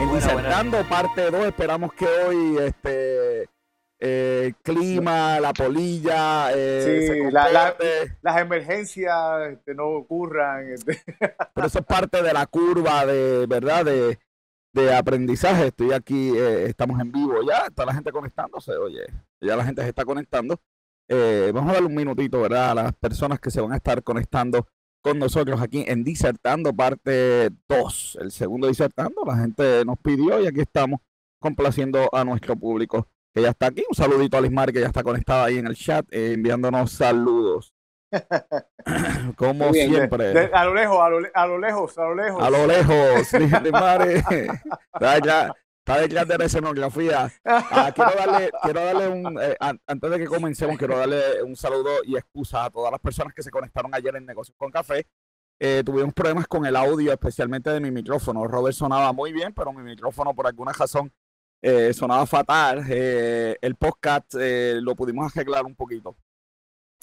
[0.00, 3.48] En Disertando parte 2, esperamos que hoy este
[4.00, 7.76] eh, clima, la polilla, eh, Sí, la- la-
[8.20, 9.14] las emergencias
[9.52, 10.70] este, no ocurran.
[10.72, 11.00] este.
[11.54, 14.18] pero eso es parte de la curva de verdad de,
[14.74, 15.68] de aprendizaje.
[15.68, 19.02] Estoy aquí, eh, estamos en vivo ya, está la gente conectándose, oye,
[19.40, 20.58] ya la gente se está conectando.
[21.08, 22.70] Eh, vamos a darle un minutito, ¿verdad?
[22.70, 24.66] A las personas que se van a estar conectando
[25.02, 29.22] con nosotros aquí en Disertando, parte 2, el segundo Disertando.
[29.26, 31.00] La gente nos pidió y aquí estamos
[31.40, 33.84] complaciendo a nuestro público que ya está aquí.
[33.88, 37.74] Un saludito a Lismar que ya está conectada ahí en el chat, eh, enviándonos saludos.
[39.36, 40.32] Como bien, siempre.
[40.34, 42.42] de- a lo lejos, a lo, a lo lejos, a lo lejos.
[42.44, 44.48] A lo lejos, Lismar eh,
[45.84, 47.32] está detrás, está detrás de la escenografía.
[47.44, 51.56] Ah, quiero darle, quiero darle un, eh, an- antes de que comencemos, quiero darle un
[51.56, 55.06] saludo y excusa a todas las personas que se conectaron ayer en Negocios con Café.
[55.60, 58.46] Eh, tuvimos problemas con el audio, especialmente de mi micrófono.
[58.48, 61.12] Robert sonaba muy bien, pero mi micrófono por alguna razón
[61.62, 62.84] eh, sonaba fatal.
[62.90, 66.16] El podcast lo pudimos arreglar un poquito.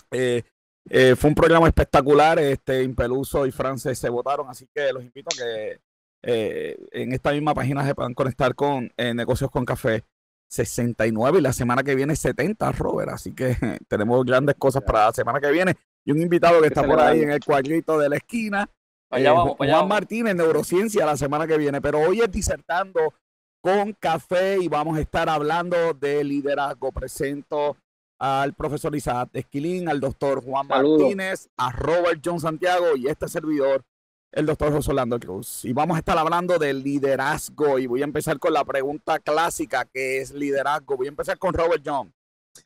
[0.10, 2.38] Fue un programa espectacular.
[2.40, 5.80] Este, Impeluso y Frances se votaron, así que los invito a que
[6.22, 10.04] eh, en esta misma página se puedan conectar con eh, Negocios con Café
[10.50, 13.12] 69 y la semana que viene 70, Robert.
[13.12, 13.56] Así que
[13.88, 15.76] tenemos grandes cosas para la semana que viene.
[16.06, 18.70] Y un invitado que está por ahí en el cuadrito de la esquina.
[19.12, 19.90] Allá eh, vamos, Juan vamos.
[19.90, 21.82] Martínez, Neurociencia, la semana que viene.
[21.82, 23.14] Pero hoy es disertando
[23.62, 26.92] con café y vamos a estar hablando de liderazgo.
[26.92, 27.78] Presento
[28.20, 31.00] al profesor Isaac Esquilín, al doctor Juan Saludos.
[31.00, 33.84] Martínez, a Robert John Santiago y este servidor,
[34.32, 35.66] el doctor José Orlando Cruz.
[35.66, 39.86] Y vamos a estar hablando de liderazgo y voy a empezar con la pregunta clásica
[39.86, 40.98] que es liderazgo.
[40.98, 42.14] Voy a empezar con Robert John.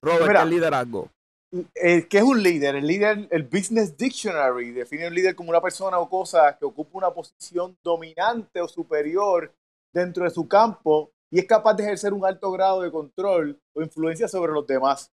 [0.01, 0.39] Robert, Mira.
[0.39, 1.09] ¿qué es liderazgo?
[1.75, 2.75] Eh, ¿Qué es un líder?
[2.75, 6.97] El líder, el Business Dictionary define un líder como una persona o cosa que ocupa
[6.97, 9.53] una posición dominante o superior
[9.93, 13.81] dentro de su campo y es capaz de ejercer un alto grado de control o
[13.81, 15.11] influencia sobre los demás.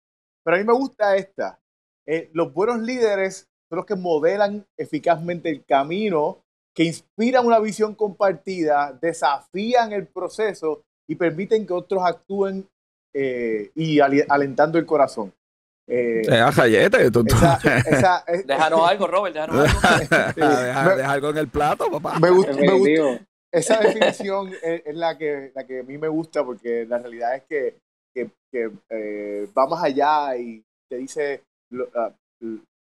[0.43, 1.59] Pero a mí me gusta esta.
[2.05, 6.37] Eh, los buenos líderes son los que modelan eficazmente el camino,
[6.75, 12.67] que inspiran una visión compartida, desafían el proceso y permiten que otros actúen
[13.15, 15.33] eh, y alentando el corazón.
[15.87, 17.57] Eh, Eh, a Jayete, tú- tú- esa,
[17.89, 20.07] esa- es- Déjanos algo, Robert, déjanos algo.
[20.35, 22.19] deja, Me- deja algo en el plato, papá.
[22.19, 26.07] me gusta, me gusta- esa definición es, es la, que, la que a mí me
[26.09, 27.77] gusta porque la realidad es que,
[28.15, 32.11] que, que, eh, va más allá y te dice, lo- ah,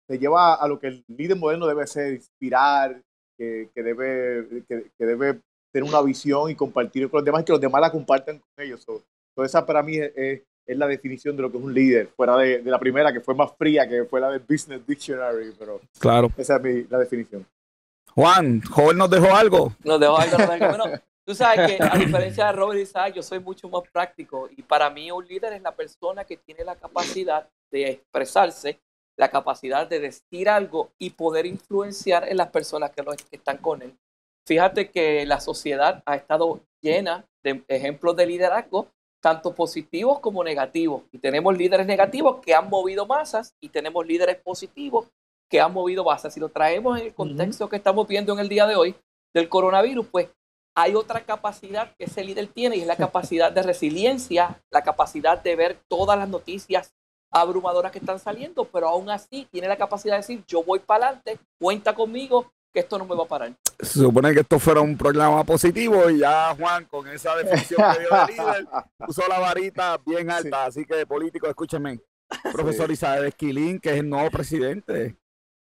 [0.08, 3.00] te lleva a lo que el líder moderno debe ser, inspirar,
[3.36, 5.40] que, que debe, que, que debe
[5.72, 8.64] tener una visión y compartir con los demás y que los demás la compartan con
[8.64, 8.82] ellos.
[8.82, 9.02] So,
[9.36, 12.08] so esa para mí es, es- es la definición de lo que es un líder,
[12.14, 15.54] fuera de, de la primera que fue más fría, que fue la del Business Dictionary,
[15.58, 16.30] pero Claro.
[16.36, 17.46] esa es mi- la definición.
[18.14, 19.72] Juan, joven nos dejó algo.
[19.82, 20.36] Nos dejó algo.
[21.26, 24.90] Tú sabes que a diferencia de Robert Isaac, yo soy mucho más práctico y para
[24.90, 28.78] mí un líder es la persona que tiene la capacidad de expresarse,
[29.18, 33.58] la capacidad de decir algo y poder influenciar en las personas que, lo- que están
[33.58, 33.94] con él.
[34.46, 38.88] Fíjate que la sociedad ha estado llena de ejemplos de liderazgo,
[39.20, 41.02] tanto positivos como negativos.
[41.12, 45.08] Y tenemos líderes negativos que han movido masas y tenemos líderes positivos
[45.50, 46.32] que han movido masas.
[46.32, 48.94] Si lo traemos en el contexto que estamos viendo en el día de hoy
[49.34, 50.28] del coronavirus, pues
[50.76, 55.42] hay otra capacidad que ese líder tiene y es la capacidad de resiliencia, la capacidad
[55.42, 56.94] de ver todas las noticias
[57.30, 61.08] abrumadoras que están saliendo, pero aún así tiene la capacidad de decir, yo voy para
[61.08, 63.54] adelante, cuenta conmigo, que esto no me va a parar.
[63.80, 68.00] Se supone que esto fuera un programa positivo y ya Juan, con esa definición que
[68.00, 68.66] dio de líder,
[68.98, 70.66] puso la varita bien alta.
[70.66, 72.00] Así que, políticos, escúchenme.
[72.52, 75.16] Profesor Isabel Esquilín, que es el nuevo presidente.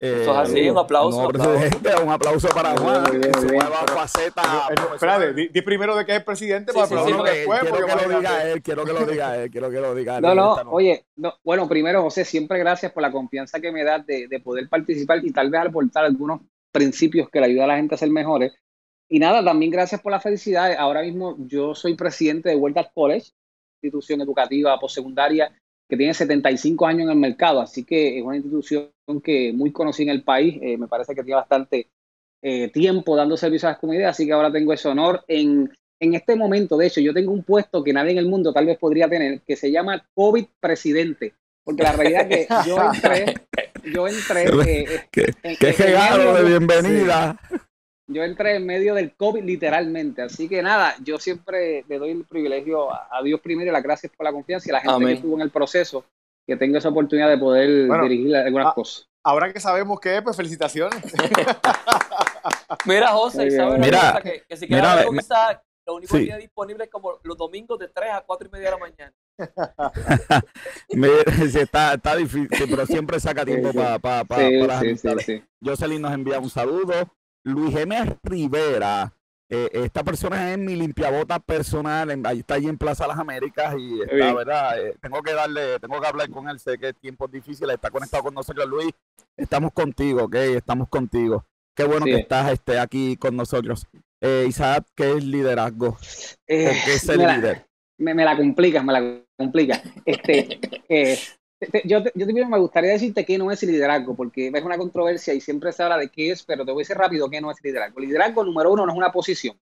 [0.02, 1.60] Eso es así, un aplauso, nuevo un aplauso.
[1.60, 4.42] presidente, un aplauso para Juan, bien, su nueva faceta.
[4.42, 4.82] Eh, eh.
[4.94, 7.24] Espérate, di, di primero de que es presidente Sí, para sí, No, sí, no, aplaudirlo
[7.24, 7.60] que- después.
[7.60, 10.16] quiero porque que lo diga él, quiero que lo diga él, quiero que lo diga
[10.16, 10.22] él.
[10.22, 14.04] No, no, oye, no, bueno, primero, José, siempre gracias por la confianza que me das
[14.04, 16.40] de, de poder participar y tal vez aportar algunos
[16.72, 18.52] principios que le ayudan a la gente a ser mejores.
[19.08, 20.72] Y nada, también gracias por la felicidad.
[20.78, 23.30] Ahora mismo yo soy presidente de World College,
[23.82, 25.52] institución educativa postsecundaria
[25.92, 28.88] que tiene 75 años en el mercado, así que es una institución
[29.22, 31.90] que muy conocida en el país, eh, me parece que tiene bastante
[32.42, 36.14] eh, tiempo dando servicio a las comunidades, así que ahora tengo ese honor en, en
[36.14, 38.78] este momento, de hecho, yo tengo un puesto que nadie en el mundo tal vez
[38.78, 43.34] podría tener, que se llama COVID presidente, porque la realidad es que yo entré,
[43.92, 47.38] yo entré, eh, eh, Qué, en- qué regalo de- bienvenida.
[48.08, 52.24] Yo entré en medio del COVID literalmente, así que nada, yo siempre le doy el
[52.24, 54.94] privilegio a, a Dios primero y las gracias por la confianza y a la gente
[54.94, 55.08] Amén.
[55.08, 56.04] que estuvo en el proceso,
[56.46, 59.08] que tenga esa oportunidad de poder Bueno, dirigir algunas ah, cosas.
[59.24, 61.00] ahora que sabemos qué es, pues felicitaciones.
[62.86, 66.26] Mira, José, ¿sabes mira, que, que si quieres mira, lo único sí.
[66.26, 68.78] que es disponible es como los domingos de 3 a 4 y media de la
[68.78, 69.12] mañana.
[71.60, 75.26] está, está difícil, pero siempre saca tiempo para pa, pa, Sí, para amistades.
[75.26, 75.42] sí.
[75.64, 76.92] Jocelyn nos envía un saludo.
[77.44, 78.16] Luis M.
[78.22, 79.12] Rivera.
[79.54, 83.74] eh, esta persona es mi limpiabota personal, en- ahí está allí en Plaza Las Américas
[83.78, 84.32] y está.
[84.32, 84.80] ¿verdad?
[84.80, 87.90] Eh, tengo que darle, tengo que hablar con él, sé que es tiempos difíciles, está
[87.90, 88.92] conectado con nosotros, Luis,
[89.36, 90.34] estamos contigo, ¿ok?
[90.36, 91.44] Estamos contigo.
[91.76, 92.12] Qué bueno Sí.
[92.12, 93.86] que estás este, aquí con nosotros.
[94.22, 95.88] Eh, Isaac, ¿qué es liderazgo?
[95.88, 95.96] ¿O
[96.46, 97.66] Eh, qué es ser me la- líder?
[97.98, 99.82] me, me la complicas, me la complicas.
[100.06, 100.58] Este,
[101.84, 105.40] yo, yo te- me gustaría decirte qué no es liderazgo, porque es una controversia y
[105.40, 107.58] siempre se habla de qué es, pero te voy a decir rápido qué no es
[107.62, 108.00] liderazgo.
[108.00, 109.58] Liderazgo, número uno, no es una posición.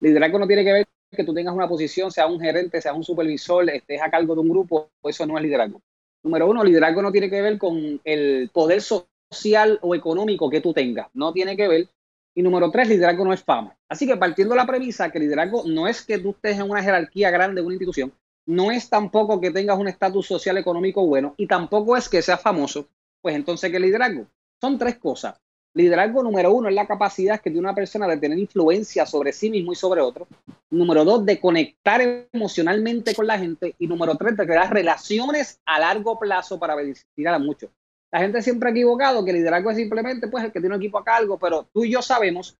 [0.00, 3.04] Liderazgo no tiene que ver que tú tengas una posición, sea un gerente, sea un
[3.04, 5.80] supervisor, estés a cargo de un grupo, eso no es liderazgo.
[6.22, 10.72] Número uno, liderazgo no tiene que ver con el poder social o económico que tú
[10.74, 11.88] tengas, no tiene que ver.
[12.34, 13.76] Y número tres, liderazgo no es fama.
[13.88, 16.82] Así que partiendo de la premisa que liderazgo no es que tú estés en una
[16.82, 18.12] jerarquía grande de una institución,
[18.48, 22.40] no es tampoco que tengas un estatus social económico bueno y tampoco es que seas
[22.40, 22.88] famoso,
[23.20, 24.26] pues entonces, ¿qué liderazgo?
[24.60, 25.38] Son tres cosas.
[25.74, 29.50] Liderazgo número uno es la capacidad que tiene una persona de tener influencia sobre sí
[29.50, 30.26] mismo y sobre otro.
[30.70, 32.00] Número dos, de conectar
[32.32, 33.74] emocionalmente con la gente.
[33.78, 37.70] Y número tres, de crear relaciones a largo plazo para beneficiar a muchos.
[38.10, 40.98] La gente siempre ha equivocado que liderazgo es simplemente pues el que tiene un equipo
[40.98, 42.56] a cargo, pero tú y yo sabemos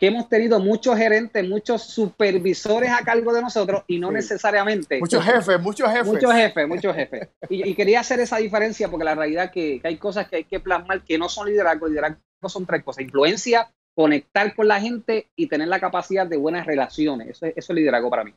[0.00, 4.14] que hemos tenido muchos gerentes, muchos supervisores a cargo de nosotros y no Sí.
[4.14, 6.06] necesariamente Muchos jefes, muchos jefes.
[6.06, 7.28] Muchos jefes, muchos jefes.
[7.50, 10.36] Y, y quería hacer esa diferencia porque la realidad es que, que hay cosas que
[10.36, 11.86] hay que plasmar que no son liderazgo.
[11.86, 12.18] Liderazgo
[12.48, 13.04] son tres cosas.
[13.04, 17.28] Influencia, conectar con la gente y tener la capacidad de buenas relaciones.
[17.28, 18.32] Eso es, eso es liderazgo para mí.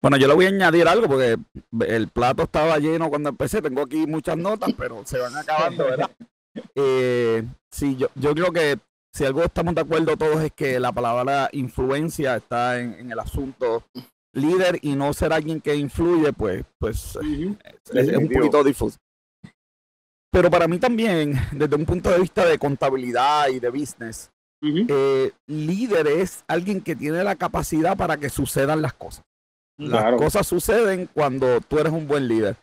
[0.00, 1.36] Bueno, yo le voy a añadir algo porque
[1.88, 3.60] el plato estaba lleno cuando empecé.
[3.60, 6.10] Tengo aquí muchas notas, pero se van acabando, ¿verdad?
[6.74, 8.78] Eh, sí, yo, yo creo que
[9.16, 13.18] si algo estamos de acuerdo todos es que la palabra influencia está en, en el
[13.18, 13.84] asunto
[14.34, 17.16] líder y no ser alguien que influye, pues, pues
[17.92, 18.98] es, es un poquito difuso.
[20.30, 24.30] Pero para mí también, desde un punto de vista de contabilidad y de business,
[24.62, 29.24] eh, líder es alguien que tiene la capacidad para que sucedan las cosas.
[29.78, 30.16] Las Claro.
[30.18, 32.56] cosas suceden cuando tú eres un buen líder.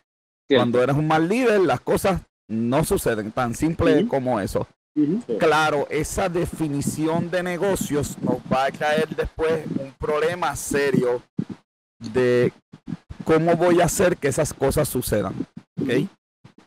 [0.46, 0.60] Cierto.
[0.62, 4.68] Cuando eres un mal líder, las cosas no suceden tan simple como eso.
[5.38, 11.22] Claro, esa definición de negocios nos va a traer después un problema serio
[11.98, 12.52] de
[13.24, 15.34] cómo voy a hacer que esas cosas sucedan.
[15.80, 16.08] ¿ok?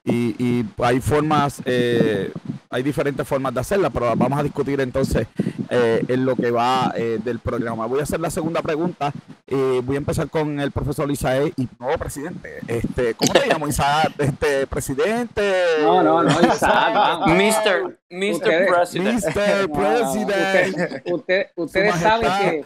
[0.10, 2.32] Y, y hay formas, eh,
[2.70, 5.28] hay diferentes formas de hacerla, pero vamos a discutir entonces
[5.70, 7.86] eh, en lo que va eh, del programa.
[7.88, 9.12] Voy a hacer la segunda pregunta.
[9.48, 12.60] Eh, voy a empezar con el profesor Isae y nuevo presidente.
[12.68, 14.14] Este, ¿Cómo te llamo, Isaac?
[14.18, 15.54] Este, presidente.
[15.82, 17.30] No, no, no, Isaac, vamos.
[17.30, 17.98] Mr.
[18.10, 18.32] Mr.
[18.34, 19.26] Ustedes- President.
[19.26, 19.70] Mr.
[19.70, 20.32] No, President.
[20.72, 22.66] usted- usted- ustedes saben que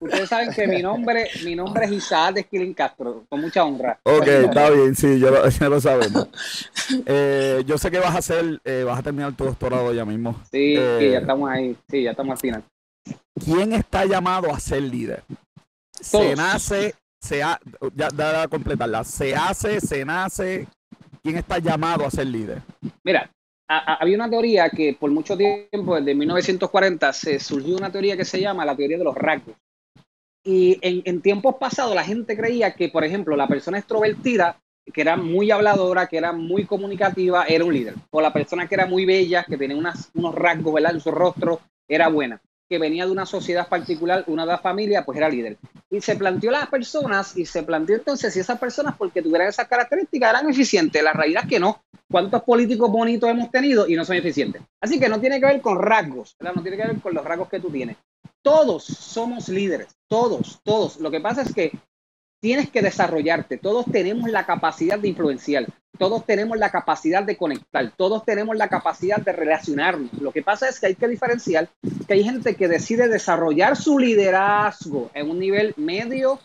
[0.00, 3.98] ustedes saben que mi nombre, mi nombre es Isaac de Esquilín Castro, con mucha honra.
[4.04, 6.28] Ok, está bien, sí, lo, ya lo sabemos.
[7.06, 10.34] Eh, yo sé que vas a hacer, eh, vas a terminar tu doctorado ya mismo.
[10.50, 12.62] Sí, Eh, sí, ya estamos ahí, sí, ya estamos al final.
[13.44, 15.22] ¿Quién está llamado a ser líder?
[16.00, 17.58] Se nace, se ha,
[17.94, 19.04] ya, ya a completarla.
[19.04, 20.66] Se hace, se nace.
[21.22, 22.62] ¿Quién está llamado a ser líder?
[23.02, 23.30] Mira,
[23.68, 28.16] a- a- había una teoría que por mucho tiempo, desde 1940, se surgió una teoría
[28.16, 29.56] que se llama la teoría de los rasgos.
[30.46, 34.60] Y en, en tiempos pasados la gente creía que, por ejemplo, la persona extrovertida,
[34.92, 37.94] que era muy habladora, que era muy comunicativa, era un líder.
[38.10, 40.94] O la persona que era muy bella, que tenía unas, unos rasgos ¿verdad?
[40.94, 42.40] en su rostro, era buena.
[42.68, 45.56] Que venía de una sociedad particular, una de la familia, pues era líder.
[45.90, 49.68] Y se planteó las personas y se planteó entonces si esas personas, porque tuvieran esas
[49.68, 51.02] características, eran eficientes.
[51.02, 54.62] La realidad es que no cuántos políticos bonitos hemos tenido y no son eficientes.
[54.80, 56.54] Así que no tiene que ver con rasgos, ¿verdad?
[56.56, 57.96] no tiene que ver con los rasgos que tú tienes.
[58.42, 60.98] Todos somos líderes, todos, todos.
[61.00, 61.72] Lo que pasa es que
[62.40, 65.66] tienes que desarrollarte, todos tenemos la capacidad de influenciar,
[65.98, 70.12] todos tenemos la capacidad de conectar, todos tenemos la capacidad de relacionarnos.
[70.20, 71.68] Lo que pasa es que hay que diferenciar
[72.06, 76.38] que hay gente que decide desarrollar su liderazgo en un nivel medio,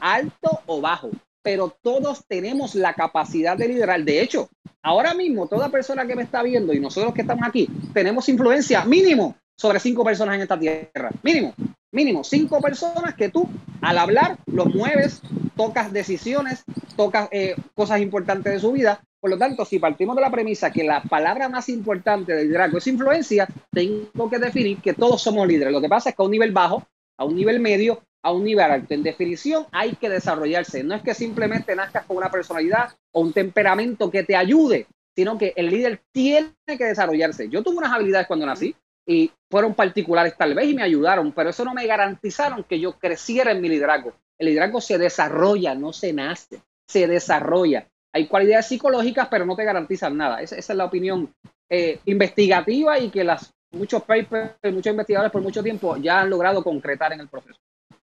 [0.00, 1.10] alto o bajo,
[1.42, 4.02] pero todos tenemos la capacidad de liderar.
[4.04, 4.48] De hecho,
[4.82, 8.84] ahora mismo toda persona que me está viendo y nosotros que estamos aquí tenemos influencia
[8.84, 11.10] mínimo sobre cinco personas en esta tierra.
[11.22, 11.54] Mínimo,
[11.92, 13.48] mínimo, cinco personas que tú
[13.80, 15.22] al hablar los mueves,
[15.56, 16.64] tocas decisiones,
[16.96, 19.00] tocas eh, cosas importantes de su vida.
[19.20, 22.78] Por lo tanto, si partimos de la premisa que la palabra más importante del liderazgo
[22.78, 25.72] es influencia, tengo que definir que todos somos líderes.
[25.72, 26.86] Lo que pasa es que a un nivel bajo,
[27.18, 28.94] a un nivel medio, a un nivel alto.
[28.94, 30.82] En definición, hay que desarrollarse.
[30.84, 34.86] No es que simplemente nazcas con una personalidad o un temperamento que te ayude
[35.20, 37.48] sino que el líder tiene que desarrollarse.
[37.48, 38.74] Yo tuve unas habilidades cuando nací
[39.10, 42.96] y fueron particulares tal vez y me ayudaron, pero eso no me garantizaron que yo
[42.96, 44.12] creciera en mi liderazgo.
[44.38, 47.88] El liderazgo se desarrolla, no se nace, se desarrolla.
[48.14, 50.40] Hay cualidades psicológicas, pero no te garantizan nada.
[50.40, 51.34] Esa, es la opinión
[51.68, 56.62] eh, investigativa y que las, muchos papers, muchos investigadores por mucho tiempo ya han logrado
[56.62, 57.58] concretar en el proceso.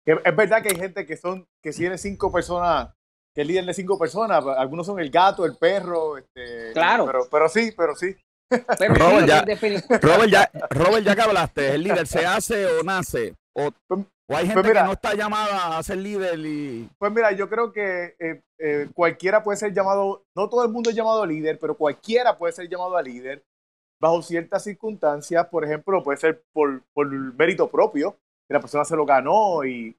[0.03, 2.89] Es verdad que hay gente que son, que tiene cinco personas,
[3.35, 7.05] que es líder de cinco personas, algunos son el gato, el perro, este, claro.
[7.05, 8.15] Pero, pero sí, pero sí.
[8.49, 9.41] Robert, ya,
[10.01, 13.35] Robert, ya, Robert, ya que hablaste, ¿el líder se hace o nace?
[13.53, 16.39] ¿O, pues, hay gente pues que no está llamada a ser líder?
[16.39, 16.89] Y...
[16.97, 20.89] Pues mira, yo creo que eh, eh, cualquiera puede ser llamado, no todo el mundo
[20.89, 23.43] es llamado líder, pero cualquiera puede ser llamado a líder
[23.99, 28.95] bajo ciertas circunstancias, por ejemplo, puede ser por, por mérito propio, que la persona se
[28.95, 29.95] lo ganó y,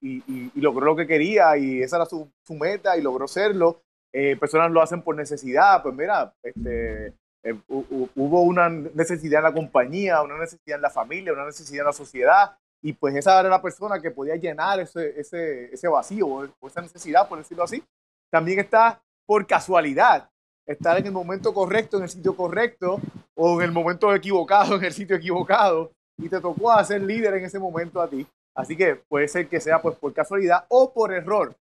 [0.55, 3.83] logró lo que quería y esa era su, meta y logró serlo.
[4.13, 9.53] Eh, personas lo hacen por necesidad, pues mira, este, eh, hubo una necesidad en la
[9.53, 13.49] compañía, una necesidad en la familia, una necesidad en la sociedad y pues esa era
[13.49, 17.83] la persona que podía llenar ese, ese, ese vacío o esa necesidad, por decirlo así.
[18.31, 20.31] También está por casualidad,
[20.67, 23.01] estar en el momento correcto, en el sitio correcto
[23.35, 27.45] o en el momento equivocado, en el sitio equivocado y te tocó hacer líder en
[27.45, 28.27] ese momento a ti.
[28.55, 31.55] Así que puede ser que sea pues por casualidad o por error.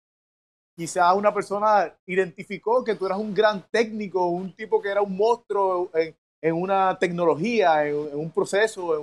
[0.77, 5.17] Quizá una persona identificó que tú eras un gran técnico, un tipo que era un
[5.17, 8.97] monstruo en, una tecnología, en, un proceso,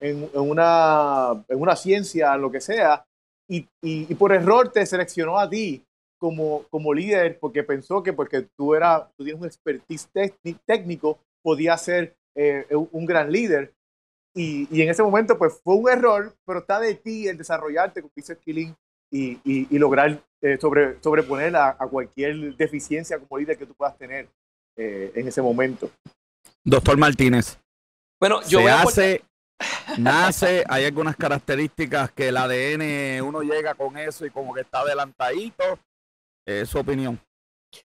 [0.00, 3.04] en, una, en una ciencia, lo que sea,
[3.48, 5.84] y, por error te seleccionó a ti
[6.18, 10.08] como, como líder porque pensó que porque tú, era, tú tienes un expertise
[10.64, 13.74] técnico, podía ser eh, un gran líder.
[14.34, 18.00] Y, y, en ese momento, pues fue un error, pero está de ti el desarrollarte,
[18.00, 18.74] como dice Killing,
[19.10, 24.28] y, y, lograr eh, sobre, sobreponer a, cualquier deficiencia como líder que tú puedas tener
[24.76, 25.90] eh, en ese momento.
[26.62, 27.58] Doctor Martínez.
[28.20, 29.22] Bueno, yo se hace,
[29.98, 34.80] nace, hay algunas características que el ADN uno llega con eso y como que está
[34.80, 35.64] adelantadito.
[36.46, 37.18] Es su opinión.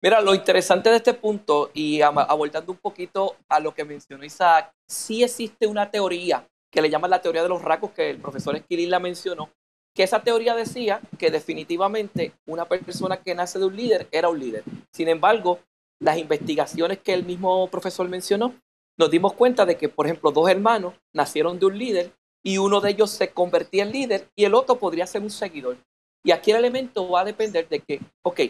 [0.02, 4.70] Mira, lo interesante de este punto, y abordando un poquito a lo que mencionó Isaac,
[4.86, 8.54] sí existe una teoría que le llaman la teoría de los rasgos, que el profesor
[8.54, 9.48] Esquilín la mencionó,
[9.94, 14.40] que esa teoría decía que definitivamente una persona que nace de un líder era un
[14.40, 14.64] líder.
[14.92, 15.60] Sin embargo,
[16.00, 18.54] las investigaciones que el mismo profesor mencionó,
[18.98, 22.80] nos dimos cuenta de que, por ejemplo, dos hermanos nacieron de un líder y uno
[22.80, 25.78] de ellos se convertía en líder y el otro podría ser un seguidor.
[26.24, 28.40] Y aquí el elemento va a depender de que, ok,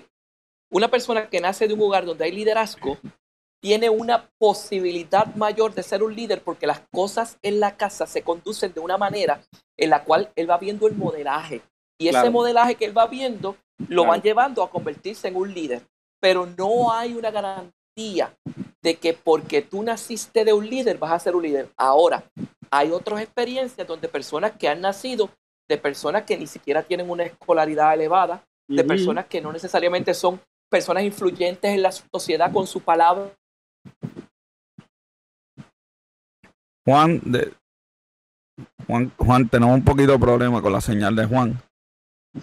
[0.71, 2.99] una persona que nace de un lugar donde hay liderazgo
[3.65, 8.21] tiene una posibilidad mayor de ser un líder porque las cosas en la casa se
[8.21, 9.41] conducen de una manera
[9.79, 11.63] en la cual él va viendo el modelaje.
[11.99, 13.57] Y ese modelaje que él va viendo
[13.89, 15.81] lo van llevando a convertirse en un líder.
[16.21, 18.37] Pero no hay una garantía
[18.83, 21.71] de que porque tú naciste de un líder vas a ser un líder.
[21.79, 22.23] Ahora,
[22.71, 25.31] hay otras experiencias donde personas que han nacido
[25.71, 30.39] de personas que ni siquiera tienen una escolaridad elevada, de personas que no necesariamente son
[30.71, 33.33] personas influyentes en la sociedad con su palabra.
[36.87, 37.55] Juan, de,
[38.87, 41.61] Juan, Juan, tenemos un poquito de problema con la señal de Juan.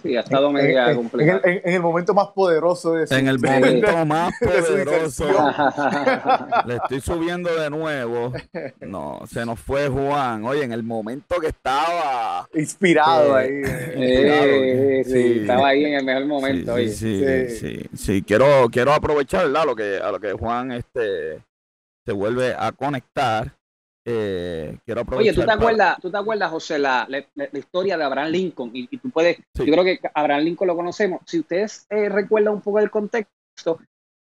[0.00, 1.10] Sí, ha estado media en,
[1.44, 5.26] En, el, momento más poderoso de En el momento más poderoso.
[6.66, 8.32] Le estoy subiendo de nuevo.
[8.80, 10.44] No, se nos fue Juan.
[10.44, 12.48] Oye, en el momento que estaba...
[12.54, 13.50] Inspirado ahí.
[13.50, 16.76] Eh, sí, estaba ahí en el mejor momento.
[16.78, 19.66] Sí, sí, sí, sí, Quiero, quiero aprovechar ¿verdad?
[19.66, 21.42] Lo que, a lo que Juan este,
[22.06, 23.52] se vuelve a conectar.
[24.04, 27.06] Eh, quiero Oye, ¿tú te, acuerdas, ¿tú te acuerdas, José, la,
[27.52, 28.70] historia de Abraham Lincoln?
[28.74, 31.20] Y, tú puedes, yo creo que Abraham Lincoln lo conocemos.
[31.26, 33.78] Si ustedes eh, recuerdan un poco del contexto,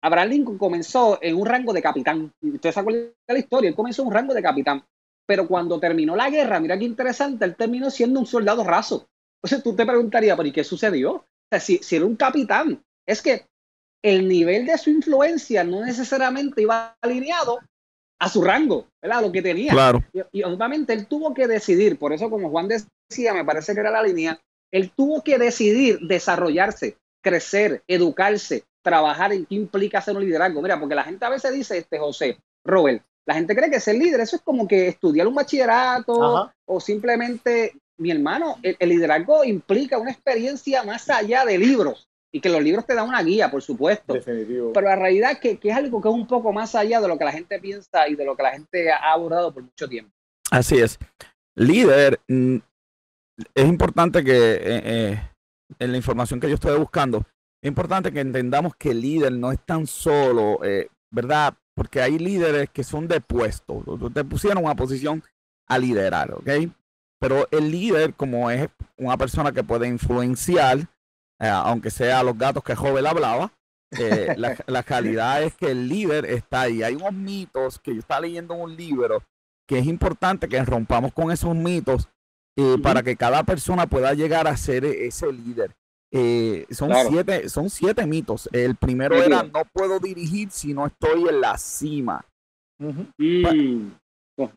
[0.02, 2.32] Abraham Lincoln comenzó en un rango de capitán.
[2.40, 4.84] Ustedes se acuerdan de la historia, él comenzó en un rango de capitán.
[5.26, 9.08] Pero cuando terminó la guerra, mira qué interesante, él terminó siendo un soldado raso.
[9.42, 11.12] Entonces tú te preguntarías, ¿pero y qué sucedió?
[11.14, 13.46] O sea, si, si era un capitán, es que
[14.04, 17.58] el nivel de su influencia no necesariamente iba alineado
[18.18, 19.22] a su rango, ¿verdad?
[19.22, 19.72] Lo que tenía.
[19.72, 20.02] Claro.
[20.32, 23.90] Y, obviamente él tuvo que decidir, por eso como Juan decía, me parece que era
[23.90, 24.40] la línea,
[24.72, 30.62] él tuvo que decidir desarrollarse, crecer, educarse, trabajar en qué implica ser un liderazgo.
[30.62, 33.96] Mira, porque la gente a veces dice, este José, Robert, la gente cree que ser
[33.96, 39.98] líder, eso es como que estudiar un bachillerato o simplemente, mi hermano, el liderazgo implica
[39.98, 43.62] una experiencia más allá de libros y que los libros te dan una guía, por
[43.62, 44.12] supuesto.
[44.12, 44.70] Definitivo.
[44.74, 47.08] Pero la realidad es que, que, es algo que es un poco más allá de
[47.08, 49.88] lo que la gente piensa y de lo que la gente ha abordado por mucho
[49.88, 50.12] tiempo.
[50.50, 50.98] Así es.
[51.54, 52.56] Líder, mm,
[53.54, 55.30] es importante que eh, eh,
[55.78, 57.22] en la información que yo estoy buscando,
[57.62, 61.54] es importante que entendamos que el líder no es tan solo, eh, ¿verdad?
[61.74, 65.22] porque hay líderes que son de puesto, te pusieron una posición
[65.68, 66.50] a liderar, ¿ok?
[67.18, 70.88] Pero el líder, como es una persona que puede influenciar,
[71.40, 73.52] eh, aunque sea los gatos que Jovel hablaba,
[73.98, 76.82] eh, la, la, calidad es que el líder está ahí.
[76.82, 79.22] Hay unos mitos que yo estaba leyendo en un libro
[79.68, 82.08] que es importante que rompamos con esos mitos
[82.56, 85.74] eh, para que cada persona pueda llegar a ser ese líder.
[86.70, 88.48] son, siete, son siete mitos.
[88.52, 92.24] El primero era no puedo dirigir si no estoy en la cima.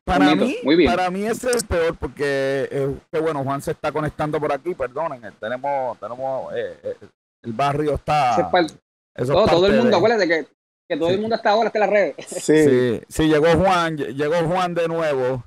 [0.03, 3.93] Para mí, para mí ese es el peor porque eh, que bueno, Juan se está
[3.93, 6.95] conectando por aquí, perdonen, eh, tenemos, tenemos eh, eh,
[7.43, 8.49] el barrio está.
[8.51, 10.47] todo, todo, el mundo, acuérdate que,
[10.87, 12.15] que todo el mundo está ahora está en las redes.
[12.27, 12.63] Sí.
[12.65, 15.45] sí, sí, llegó Juan, llegó Juan de nuevo.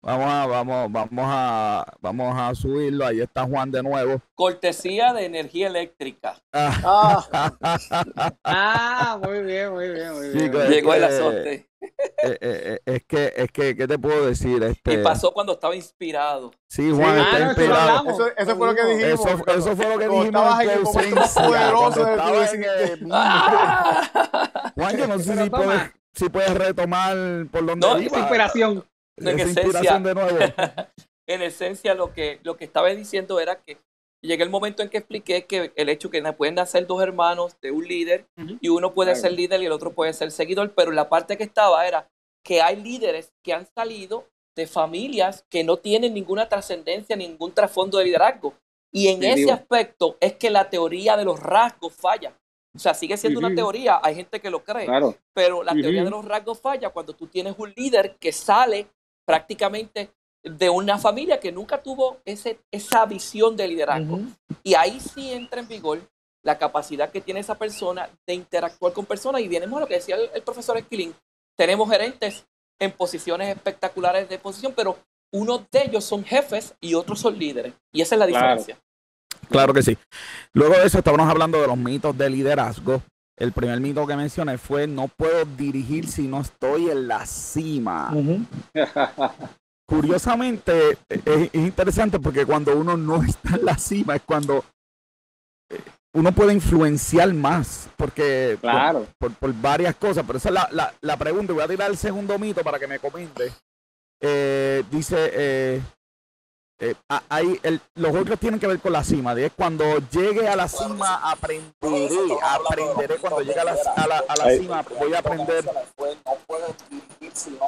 [0.00, 3.06] Vamos a, vamos, vamos a, vamos a subirlo.
[3.06, 4.20] Ahí está Juan de nuevo.
[4.34, 6.40] Cortesía de energía eléctrica.
[6.52, 7.24] Ah,
[8.44, 10.70] ah muy bien, muy bien, muy bien.
[10.70, 11.67] Llegó el azote.
[11.80, 11.90] Eh,
[12.22, 14.60] eh, eh, es que, es que, ¿qué te puedo decir?
[14.62, 14.94] Este...
[14.94, 16.52] Y pasó cuando estaba inspirado.
[16.68, 18.10] Sí, Juan está ah, inspirado.
[18.10, 19.20] Eso, eso, fue lo que dijimos.
[19.20, 20.26] Eso, eso fue lo que dijimos.
[20.26, 22.04] Estabas en el momento poderoso
[24.74, 25.82] Juan, yo no sé si puedes,
[26.14, 27.16] si puedes retomar
[27.50, 28.18] por donde no, iba.
[28.18, 28.84] inspiración
[29.16, 29.96] en esencia,
[31.26, 33.78] en esencia lo que, lo que estaba diciendo era que
[34.22, 37.70] llegué el momento en que expliqué que el hecho que pueden nacer dos hermanos de
[37.70, 38.26] un líder
[38.60, 41.44] y uno puede ser líder y el otro puede ser seguidor, pero la parte que
[41.44, 42.10] estaba era
[42.44, 47.98] que hay líderes que han salido de familias que no tienen ninguna trascendencia, ningún trasfondo
[47.98, 48.54] de liderazgo.
[48.90, 52.36] Y en ese aspecto es que la teoría de los rasgos falla.
[52.74, 54.86] O sea, sigue siendo una teoría, hay gente que lo cree,
[55.32, 58.88] pero la teoría de los rasgos falla cuando tú tienes un líder que sale
[59.26, 60.10] prácticamente
[60.42, 64.20] de una familia que nunca tuvo ese, esa visión de liderazgo.
[64.62, 66.00] Y ahí sí entra en vigor
[66.42, 69.40] la capacidad que tiene esa persona de interactuar con personas.
[69.40, 71.14] Y vienes a lo que decía el, profesor Esquilín.
[71.56, 72.46] Tenemos gerentes
[72.78, 74.98] en posiciones espectaculares de posición, pero
[75.32, 77.74] uno de ellos son jefes y otros son líderes.
[77.92, 78.78] Y esa es la diferencia.
[79.50, 79.98] Claro que sí.
[80.52, 83.02] Luego de eso estábamos hablando de los mitos de liderazgo.
[83.36, 88.12] El primer mito que mencioné fue no puedo dirigir si no estoy en la cima.
[89.88, 94.62] Curiosamente, es, interesante porque cuando uno no está en la cima es cuando
[95.70, 95.80] eh,
[96.12, 99.06] uno puede influenciar más, porque claro.
[99.18, 101.54] por, varias cosas, pero esa es la, la, la, pregunta.
[101.54, 103.50] Voy a tirar el segundo mito para que me comente.
[104.20, 105.82] Eh, dice, eh,
[106.80, 106.94] eh,
[107.28, 109.34] ahí el, los otros tienen que ver con la cima.
[109.34, 114.36] De cuando llegue a la cima aprenderé, aprenderé cuando llegue a la, a la, a
[114.36, 115.64] la cima voy a aprender.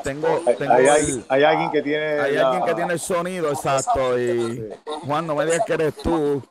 [0.05, 4.19] Tengo, tengo hay, el, hay, alguien que tiene hay alguien que tiene el sonido exacto
[4.19, 4.69] y
[5.05, 6.43] Juan no me digas que eres tú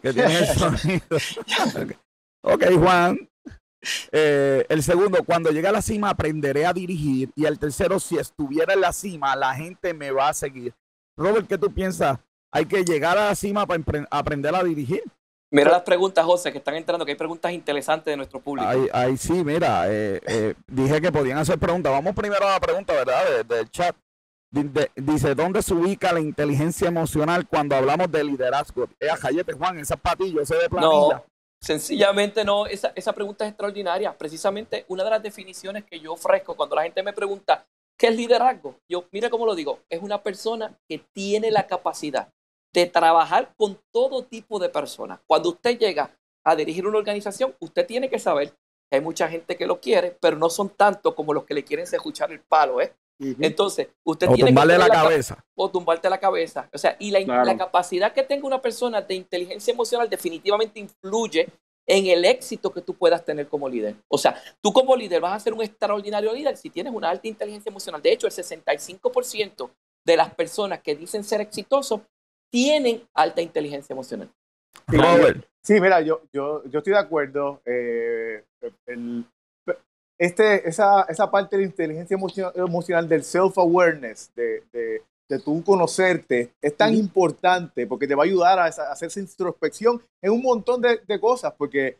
[0.00, 1.18] que tienes el sonido.
[2.42, 3.28] ok Juan.
[4.12, 8.16] Eh, el segundo, cuando llegue a la cima aprenderé a dirigir y el tercero, si
[8.16, 10.72] estuviera en la cima la gente me va a seguir.
[11.16, 12.18] Robert, ¿qué tú piensas?
[12.52, 15.02] ¿Hay que llegar a la cima para aprender a dirigir?
[15.50, 18.68] Mira las preguntas, José, que están entrando, que hay preguntas interesantes de nuestro público.
[18.92, 21.92] Ahí, sí, mira, eh, eh, dije que podían hacer preguntas.
[21.92, 23.44] Vamos primero a la pregunta, ¿verdad?
[23.44, 23.94] Del chat.
[24.50, 28.88] dice, ¿dónde se ubica la inteligencia emocional cuando hablamos de liderazgo?
[28.98, 31.16] Eh, Jayete, Juan, esa patillo, ese de planilla.
[31.16, 31.24] No,
[31.60, 32.66] sencillamente no.
[32.66, 34.16] Esa, esa pregunta es extraordinaria.
[34.18, 37.64] Precisamente una de las definiciones que yo ofrezco cuando la gente me pregunta,
[37.98, 38.76] ¿Qué es liderazgo?
[38.88, 42.28] Yo, mire cómo lo digo, es una persona que tiene la capacidad
[42.72, 45.20] de trabajar con todo tipo de personas.
[45.26, 48.50] Cuando usted llega a dirigir una organización, usted tiene que saber
[48.90, 51.64] que hay mucha gente que lo quiere, pero no son tantos como los que le
[51.64, 52.92] quieren escuchar el palo, ¿eh?
[53.20, 55.44] Entonces, usted o tiene tumbarle la, cabeza.
[55.54, 56.68] O tumbarte la cabeza.
[56.72, 61.48] O sea, y la, la capacidad que tenga una persona de inteligencia emocional definitivamente influye
[61.86, 63.96] en el éxito que tú puedas tener como líder.
[64.08, 67.28] O sea, tú como líder vas a ser un extraordinario líder si tienes una alta
[67.28, 68.00] inteligencia emocional.
[68.00, 69.70] De hecho, el 65%
[70.06, 72.00] de las personas que dicen ser exitosos
[72.50, 74.30] tienen alta inteligencia emocional.
[75.62, 77.60] Sí, mira, yo, yo, yo estoy de acuerdo.
[77.64, 78.44] Eh,
[80.18, 86.52] este, esa, esa parte de la inteligencia emocional, del self-awareness, de, de, de tú conocerte
[86.60, 90.82] es tan importante porque te va a ayudar a, hacer esa introspección en un montón
[90.82, 91.98] de, cosas, porque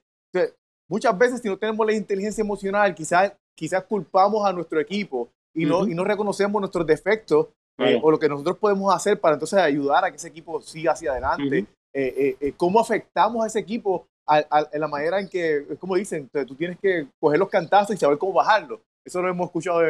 [0.89, 5.65] muchas veces si no tenemos la inteligencia emocional, quizás, quizás culpamos a nuestro equipo y
[5.65, 9.59] no, y no reconocemos nuestros defectos eh, o lo que nosotros podemos hacer para entonces
[9.59, 11.67] ayudar a que ese equipo siga hacia adelante.
[11.93, 16.55] Eh, eh, ¿Cómo afectamos a ese equipo en la manera en que, como dicen, tú
[16.55, 18.81] tienes que coger los cantazos y saber cómo bajarlos?
[19.05, 19.83] Eso lo hemos escuchado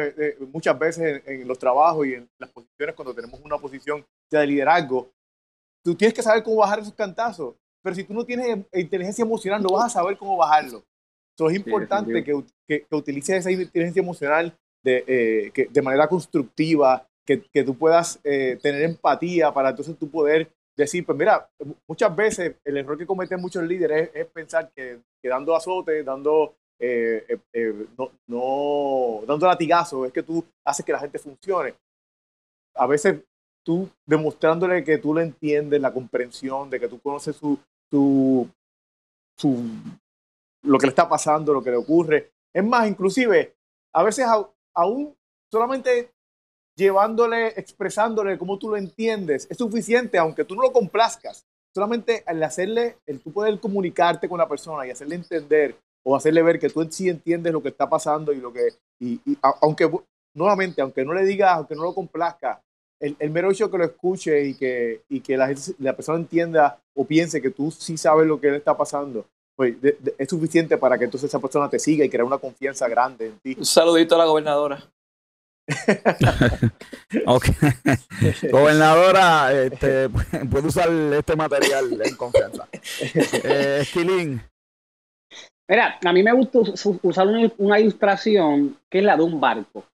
[0.51, 5.09] muchas veces en, los trabajos y en las posiciones cuando tenemos una posición de liderazgo.
[5.83, 9.61] Tú tienes que saber cómo bajar esos cantazos, pero si tú no tienes inteligencia emocional
[9.61, 10.83] no vas a saber cómo bajarlo.
[11.37, 17.05] So, es importante que, que, utilices esa inteligencia emocional de, eh, que, de manera constructiva,
[17.25, 21.49] que, que tú puedas eh, tener empatía para entonces tú poder decir, pues mira,
[21.87, 26.55] muchas veces el error que cometen muchos líderes es, pensar que, que, dando azote, dando,
[26.79, 27.39] eh,
[27.97, 31.75] no, no, dando latigazo, es que tú haces que la gente funcione.
[32.75, 33.21] A veces
[33.63, 37.57] tú demostrándole que tú lo entiendes, la comprensión, de que tú conoces su,
[37.89, 38.47] su,
[39.37, 39.63] su,
[40.63, 42.31] lo que le está pasando, lo que le ocurre.
[42.53, 43.55] Es más, inclusive,
[43.93, 44.25] a veces
[44.73, 45.15] aún
[45.51, 46.11] solamente
[46.77, 51.45] llevándole, expresándole cómo tú lo entiendes, es suficiente, aunque tú no lo complazcas.
[51.73, 56.43] Solamente el hacerle, el tú poder comunicarte con la persona y hacerle entender o hacerle
[56.43, 59.19] ver que tú sí entiendes lo que está pasando y lo que, y,
[59.61, 59.89] aunque,
[60.35, 62.61] nuevamente, aunque no le digas, aunque no lo complazca,
[62.99, 66.79] el, el, mero hecho que lo escuche y que, y que la, la, persona entienda
[66.95, 69.75] o piense que tú sí sabes lo que le está pasando, pues
[70.17, 73.39] es suficiente para que entonces esa persona te siga y crea una confianza grande en
[73.39, 73.55] ti.
[73.57, 74.83] Un saludito a la gobernadora.
[78.51, 80.09] Gobernadora, este,
[80.51, 82.67] puede usar este material en confianza.
[83.43, 83.83] Eh,
[85.67, 86.59] Mira, a mí me gusta
[87.01, 89.85] usar una, ilustración que es la de un barco.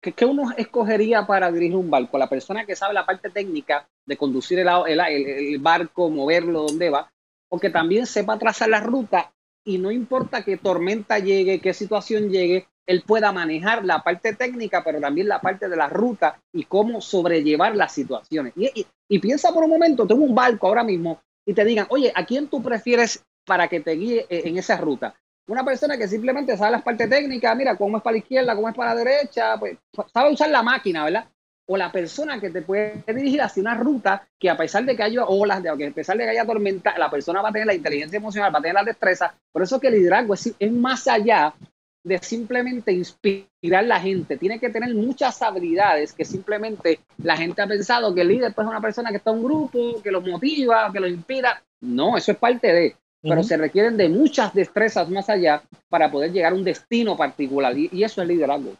[0.00, 2.18] ¿Qué, uno escogería para dirigir un barco?
[2.18, 4.68] La persona que sabe la parte técnica de conducir el,
[5.00, 7.10] el, barco, moverlo, dónde va,
[7.48, 9.32] o que también sepa trazar la ruta
[9.64, 14.84] y no importa qué tormenta llegue, qué situación llegue, él pueda manejar la parte técnica,
[14.84, 18.52] pero también la parte de la ruta y cómo sobrellevar las situaciones.
[18.54, 22.12] Y, y, piensa por un momento, tengo un barco ahora mismo y te digan, oye,
[22.14, 25.14] ¿a quién tú prefieres para que te guíe eh, en esa ruta?
[25.48, 28.68] Una persona que simplemente sabe las partes técnicas, mira cómo es para la izquierda, cómo
[28.68, 29.78] es para la derecha, pues
[30.12, 31.28] sabe usar la máquina, ¿verdad?
[31.68, 35.04] O la persona que te puede dirigir hacia una ruta que a pesar de que
[35.04, 37.66] haya olas, de que a pesar de que haya tormenta, la persona va a tener
[37.66, 39.34] la inteligencia emocional, va a tener la destreza.
[39.52, 41.54] Por eso que el liderazgo es, más allá
[42.02, 44.36] de simplemente inspirar a la gente.
[44.36, 48.64] Tiene que tener muchas habilidades que simplemente la gente ha pensado que el líder pues,
[48.64, 51.62] es una persona que está en un grupo, que lo motiva, que lo inspira.
[51.80, 56.32] No, eso es parte de pero se requieren de muchas destrezas más allá para poder
[56.32, 58.74] llegar a un destino particular y, eso es liderazgo.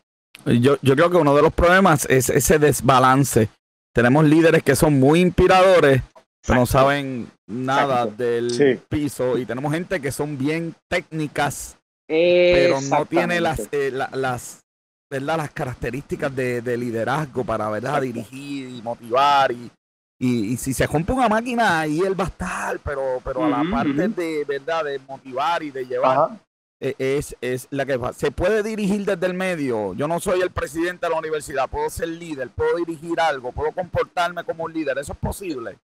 [0.45, 3.49] Yo, yo creo que uno de los problemas es ese desbalance.
[3.95, 6.03] Tenemos líderes que son muy inspiradores,
[6.47, 13.07] pero no saben nada del piso y tenemos gente que son bien técnicas, pero no
[13.07, 14.61] tiene las, eh, las,
[15.11, 15.39] ¿verdad?
[15.39, 18.03] las características de, de liderazgo para ¿verdad?
[18.03, 19.71] dirigir y motivar y,
[20.19, 23.65] y, si se rompe una máquina, ahí él va a estar, pero, pero a la
[23.71, 26.41] parte de verdad, de motivar y de llevar,
[26.81, 28.13] e, es, es la que va.
[28.15, 29.95] Se puede dirigir desde el medio.
[29.95, 33.73] Yo no soy el presidente de la universidad, puedo ser líder, puedo dirigir algo, puedo
[33.73, 34.99] comportarme como un líder.
[34.99, 35.79] Eso es posible.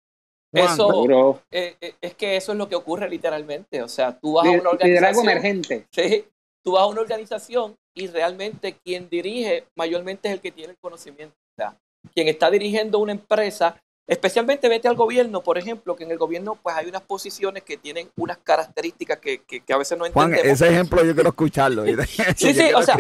[0.53, 3.83] Eso eh, eh, es que eso es lo que ocurre literalmente.
[3.83, 5.29] O sea, tú vas a una organización.
[5.29, 5.87] emergente.
[5.91, 6.27] Sí,
[6.65, 10.79] tú vas a una organización y realmente quien dirige mayormente es el que tiene el
[10.79, 11.35] conocimiento.
[11.35, 11.79] O sea,
[12.15, 13.77] quien está dirigiendo una empresa
[14.09, 17.77] Especialmente vete al gobierno, por ejemplo, que en el gobierno pues hay unas posiciones que
[17.77, 20.41] tienen unas características que, que, a veces no entendemos.
[20.41, 21.85] Juan, ese ejemplo yo quiero escucharlo.
[21.85, 22.97] sí, sí, o sea,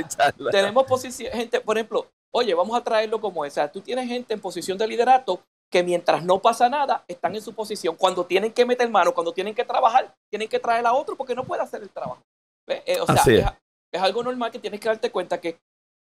[0.50, 3.72] tenemos posición, gente, por ejemplo, oye, vamos a traerlo como esa.
[3.72, 7.54] Tú tienes gente en posición de liderato que mientras no pasa nada, están en su
[7.54, 7.96] posición.
[7.96, 11.34] Cuando tienen que meter mano, cuando tienen que trabajar, tienen que traer a otro porque
[11.34, 12.22] no puede hacer el trabajo.
[12.66, 13.44] Eh, o sea, es.
[13.92, 15.58] es algo normal que tienes que darte cuenta que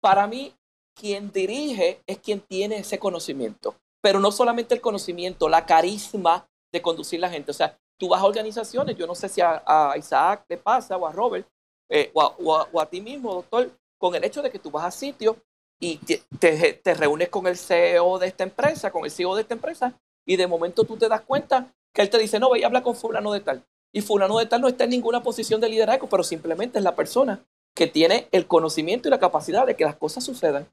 [0.03, 0.55] para mí,
[0.95, 6.83] quien dirige es quien tiene ese conocimiento pero no solamente el conocimiento, la carisma de
[6.83, 7.51] conducir la gente.
[7.51, 11.07] O sea, tú vas a organizaciones, yo no sé si a, Isaac le pasa o
[11.07, 11.47] a Robert
[11.89, 15.37] eh, o, a, ti mismo, doctor, con el hecho de que tú vas a sitio
[15.79, 19.55] y te, te, reúnes con el CEO de esta empresa, con el CEO de esta
[19.55, 22.65] empresa, y de momento tú te das cuenta que él te dice, no, ve y
[22.65, 23.65] habla con fulano de tal.
[23.93, 26.95] Y fulano de tal no está en ninguna posición de liderazgo, pero simplemente es la
[26.95, 30.69] persona que tiene el conocimiento y la capacidad de que las cosas sucedan.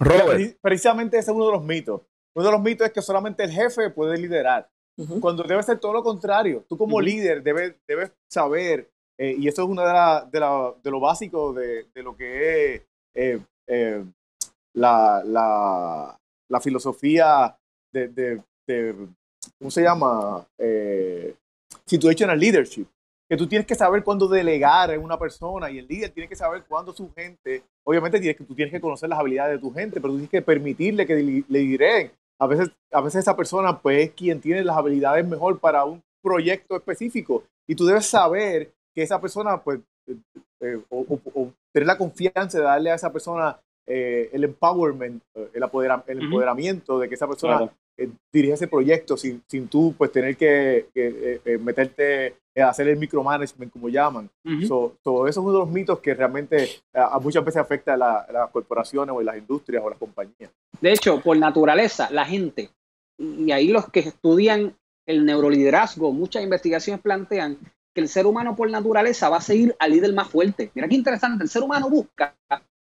[0.00, 0.58] Robert.
[0.60, 2.00] Precisamente ese es uno de los mitos.
[2.36, 4.68] Uno de los mitos es que solamente el jefe puede liderar,
[5.20, 6.66] cuando debe ser todo lo contrario.
[6.68, 10.74] Tú como líder debes, debes saber, eh, y eso es una de, la, de, la,
[10.82, 12.82] de lo básico de, de, lo que es
[13.14, 14.04] eh, eh,
[14.74, 16.20] la, la,
[16.50, 17.56] la, filosofía
[17.90, 18.42] de,
[19.58, 20.46] ¿cómo se llama?
[21.86, 22.86] situational leadership.
[23.30, 26.36] Que tú tienes que saber cuándo delegar en una persona y el líder tiene que
[26.36, 29.72] saber cuándo su gente, obviamente tienes que, tú tienes que conocer las habilidades de tu
[29.72, 33.78] gente, pero tú tienes que permitirle que le direen a veces, a veces esa persona
[33.78, 38.72] pues es quien tiene las habilidades mejor para un proyecto específico y tú debes saber
[38.94, 40.16] que esa persona pues eh,
[40.60, 41.04] eh, o,
[41.72, 45.22] tener la confianza de darle a esa persona eh, el empowerment,
[45.54, 47.72] el, apodera- el empoderamiento de que esa persona Claro.
[47.98, 52.68] Eh, dirige ese proyecto sin, sin tú pues tener que, que, eh, eh, meterte a
[52.70, 54.30] hacer el micromanagement como llaman.
[54.44, 54.66] Ujú.
[54.66, 57.94] So, so, eso es uno de los mitos que realmente eh, a muchas veces afecta
[57.94, 60.50] a, la- a las corporaciones o a las industrias o a las compañías.
[60.80, 62.70] De hecho, por naturaleza, la gente,
[63.18, 64.74] y ahí los que estudian
[65.06, 67.58] el neuroliderazgo, muchas investigaciones plantean
[67.94, 70.70] que el ser humano por naturaleza va a seguir al líder más fuerte.
[70.74, 72.36] Mira qué interesante, el ser humano busca,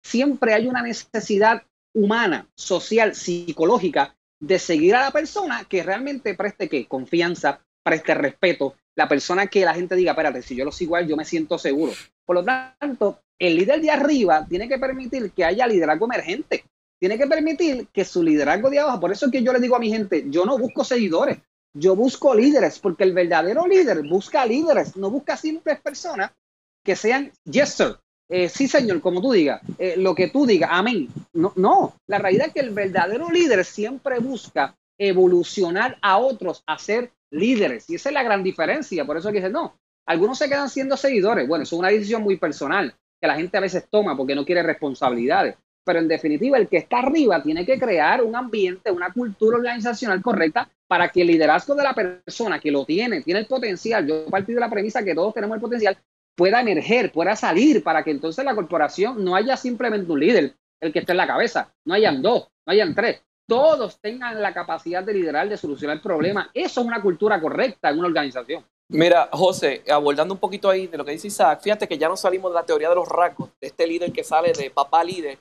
[0.05, 1.63] siempre hay una necesidad
[1.95, 9.09] humana, social, psicológica, de seguir a la persona que realmente preste confianza, preste respeto, la
[9.09, 11.59] persona que la gente diga, espérate, si yo lo sigo a él, yo me siento
[11.59, 11.93] seguro.
[12.27, 16.65] Por lo tanto, el líder de arriba tiene que permitir que haya liderazgo emergente
[17.03, 19.75] tiene que permitir que su liderazgo de abajo, por eso es que yo le digo
[19.75, 21.39] a mi gente, yo no busco seguidores,
[21.75, 26.31] yo busco líderes, porque el verdadero líder busca líderes, no busca simples personas
[26.85, 27.99] que sean yes sir,
[28.33, 31.09] eh, sí señor, como tú digas, eh, lo que tú digas, amén.
[31.35, 37.13] No, la realidad es que el verdadero líder siempre busca evolucionar a otros a ser
[37.31, 39.75] líderes, y esa es la gran diferencia, por eso es que dicen, no,
[40.07, 43.57] algunos se quedan siendo seguidores, bueno, eso es una decisión muy personal que la gente
[43.57, 47.67] a veces toma porque no quiere responsabilidades pero en definitiva el que está arriba tiene
[47.67, 52.61] que crear un ambiente, una cultura organizacional correcta para que el liderazgo de la persona
[52.61, 55.61] que lo tiene, tiene el potencial, yo partí de la premisa que todos tenemos el
[55.61, 55.97] potencial,
[56.37, 60.93] pueda emerger, pueda salir, para que entonces la corporación no haya simplemente un líder, el
[60.93, 65.03] que esté en la cabeza, no hayan dos, no hayan tres, todos tengan la capacidad
[65.03, 66.49] de liderar, de solucionar problemas.
[66.55, 68.65] Eso es una cultura correcta en una organización.
[68.89, 72.17] Mira, José, abordando un poquito ahí de lo que dice Isaac, fíjate que ya no
[72.17, 75.39] salimos de la teoría de los rasgos, de este líder que sale de papá líder.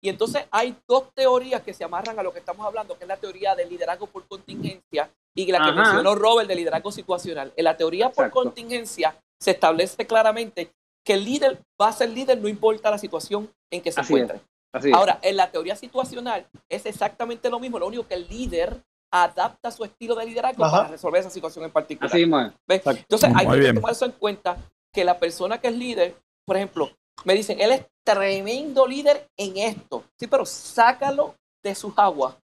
[0.00, 3.08] Y entonces hay dos teorías que se amarran a lo que estamos hablando, que es
[3.08, 5.82] la teoría del liderazgo por contingencia y la que Ajá.
[5.82, 7.52] mencionó Robert de liderazgo situacional.
[7.56, 10.72] En la teoría por contingencia se establece claramente
[11.04, 14.14] que el líder va a ser líder no importa la situación en que se Así
[14.14, 14.20] es.
[14.20, 14.46] encuentre.
[14.74, 14.94] Es.
[14.94, 19.70] Ahora, en la teoría situacional es exactamente lo mismo, lo único que el líder adapta
[19.70, 20.76] su estilo de liderazgo Ajá.
[20.78, 22.10] para resolver esa situación en particular.
[22.10, 22.24] Así.
[22.66, 22.82] ¿Ves?
[22.86, 23.74] Entonces hay Muy que bien.
[23.76, 24.58] tomar eso en cuenta,
[24.92, 26.90] que la persona que es líder, por ejemplo,
[27.24, 30.04] me dicen, él es tremendo líder en esto.
[30.18, 32.36] Sí, pero sácalo de sus aguas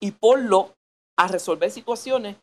[0.00, 0.74] y ponlo
[1.18, 2.36] a resolver situaciones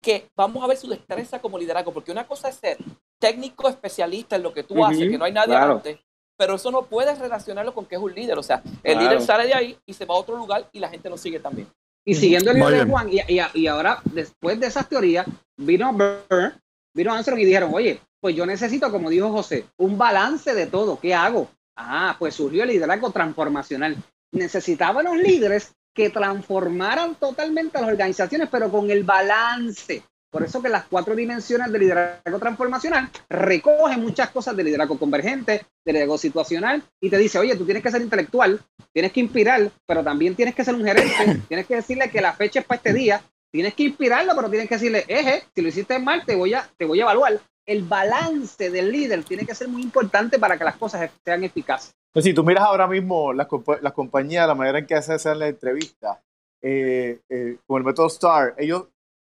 [0.00, 2.76] que vamos a ver su destreza como liderazgo, porque una cosa es ser
[3.18, 5.74] técnico especialista en lo que tú Ujú, haces, que no hay nadie claro.
[5.76, 5.98] antes,
[6.36, 8.38] pero eso no puedes relacionarlo con que es un líder.
[8.38, 9.00] O sea, el Claro.
[9.00, 11.40] líder sale de ahí y se va a otro lugar y la gente lo sigue
[11.40, 11.68] también.
[12.04, 12.88] Y siguiendo el de bien.
[12.90, 16.52] Juan, y, y- y ahora, después de esas teorías, vino Burr,
[16.94, 20.98] vino Armstrong y dijeron, oye, pues yo necesito, como dijo José, un balance de todo.
[21.00, 21.48] ¿Qué hago?
[21.76, 23.96] Ah, pues surgió el liderazgo transformacional.
[24.32, 30.02] Necesitaban los líderes que transformaran totalmente a las organizaciones, pero con el balance.
[30.34, 35.64] Por eso que las cuatro dimensiones del liderazgo transformacional recogen muchas cosas del liderazgo convergente,
[35.84, 38.60] del liderazgo situacional, y te dice, oye, tú tienes que ser intelectual,
[38.92, 42.32] tienes que inspirar, pero también tienes que ser un gerente, tienes que decirle que la
[42.32, 45.68] fecha es para este día, tienes que inspirarlo, pero tienes que decirle, eje, si lo
[45.68, 47.40] hiciste mal, te voy a, te voy a evaluar.
[47.64, 51.94] El balance del líder tiene que ser muy importante para que las cosas sean eficaces.
[52.14, 53.48] Entonces, si tú miras ahora mismo las,
[53.82, 56.18] las compañías, la manera en que se hacen las entrevistas,
[56.62, 58.84] eh, eh, con el método STAR, ellos,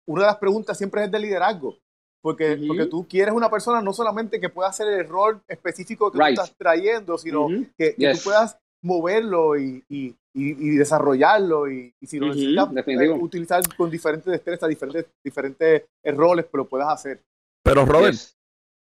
[0.08, 1.76] una de las preguntas siempre es de liderazgo.
[2.22, 2.68] Porque, Ujú.
[2.68, 6.36] porque tú quieres una persona no solamente que pueda hacer el rol específico que Right.
[6.36, 7.66] tú estás trayendo, sino Ujú.
[7.78, 8.18] que, que Yes.
[8.20, 13.16] tú puedas moverlo y, y- y- y desarrollarlo y, y si lo Ujú, necesitas definitivo.
[13.16, 17.22] eh, utilizar con diferentes destrezas, diferentes, diferentes eh, roles, pero lo puedas hacer.
[17.64, 18.38] Pero Robert, Yes.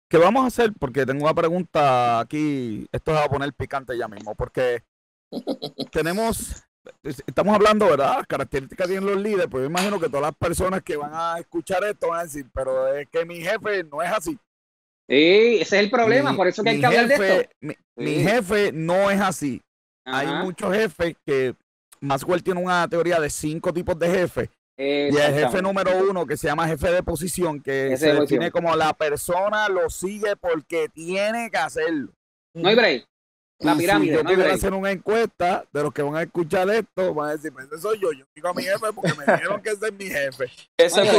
[0.10, 0.74] ¿Qué vamos a hacer?
[0.80, 2.88] Porque tengo una pregunta aquí.
[2.92, 4.36] Esto se va a poner picante ya mismo.
[4.36, 4.84] Porque
[5.92, 6.64] tenemos.
[7.04, 8.24] Estamos hablando, ¿verdad?
[8.28, 9.48] Características que tienen los líderes.
[9.50, 12.46] Pues yo imagino que todas las personas que van a escuchar esto van a decir,
[12.54, 14.40] pero es que mi jefe no es así.
[15.10, 17.50] Sí, ese es el problema, Mi- por eso que hay que hablar de esto.
[17.96, 19.62] Mi, jefe no es así.
[20.06, 21.56] Hay muchos jefes que.
[22.00, 24.50] Maxwell tiene una teoría de cinco tipos de jefes.
[24.78, 28.52] Y el jefe número uno, que se llama jefe de posición, que se de define
[28.52, 32.12] como la persona lo sigue porque tiene que hacerlo.
[32.54, 33.06] No hay break.
[33.60, 34.54] La Y pirámide, Si yo no break.
[34.54, 37.82] hacer una encuesta de los que van a escuchar esto, van a decir, pues ese
[37.82, 38.12] soy yo.
[38.12, 40.46] Yo digo a mi jefe porque me dijeron que ese es mi jefe.
[40.78, 41.12] Eso es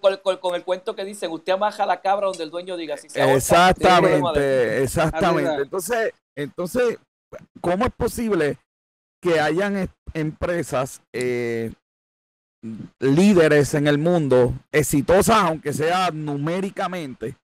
[0.00, 2.96] con, con- el cuento que dicen, usted amaja la cabra donde el dueño diga.
[2.96, 5.62] Si se Exactamente, exactamente.
[5.62, 6.96] Entonces, entonces,
[7.60, 8.56] ¿cómo es posible
[9.20, 11.72] que hayan es- empresas eh,
[12.98, 17.36] líderes en el mundo, exitosas, aunque sea numéricamente,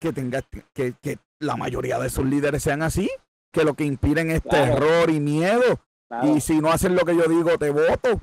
[0.00, 0.42] que tenga
[0.74, 3.10] que, que la mayoría de esos líderes sean así?
[3.52, 4.74] Que lo que inspiren es Claro.
[4.74, 5.80] terror y miedo.
[6.08, 6.36] Claro.
[6.36, 8.20] Y si no hacen lo que yo digo, te voto.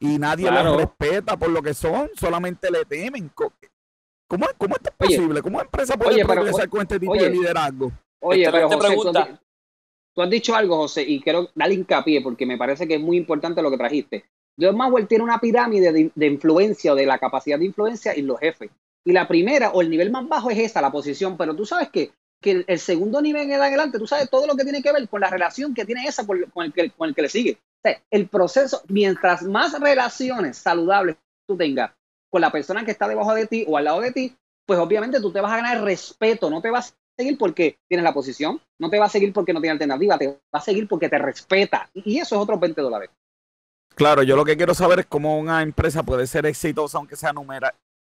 [0.00, 0.70] Y nadie Claro.
[0.70, 3.30] los respeta por lo que son, solamente le temen.
[3.34, 5.16] ¿Cómo, cómo esto es Oye.
[5.16, 5.42] posible?
[5.42, 7.24] ¿Cómo una empresa puede Oye, pero- progresar con este tipo Oye.
[7.24, 7.90] de liderazgo?
[8.20, 9.26] Oye, pero José, pregunta.
[9.26, 9.38] tú,
[10.14, 13.16] tú has dicho algo, José, y quiero darle hincapié porque me parece que es muy
[13.16, 14.24] importante lo que trajiste.
[14.60, 18.40] John Maxwell tiene una pirámide de, influencia o de la capacidad de influencia en los
[18.40, 18.70] jefes.
[19.04, 21.88] Y la primera o el nivel más bajo es esa, la posición, pero tú sabes
[21.90, 22.10] que,
[22.42, 25.20] que el, segundo nivel en adelante, tú sabes todo lo que tiene que ver con
[25.20, 27.52] la relación que tiene esa con, el, que, con el que le sigue.
[27.52, 31.16] O sea, el proceso, mientras más relaciones saludables
[31.46, 31.92] tú tengas
[32.30, 35.20] con la persona que está debajo de ti o al lado de ti, pues obviamente
[35.20, 38.60] tú te vas a ganar respeto, no te vas a seguir porque tienes la posición,
[38.78, 41.18] no te va a seguir porque no tiene alternativa, te va a seguir porque te
[41.18, 41.88] respeta.
[41.94, 43.10] Y eso es otro 20 dólares.
[43.98, 47.32] Claro, yo lo que quiero saber es cómo una empresa puede ser exitosa, aunque sea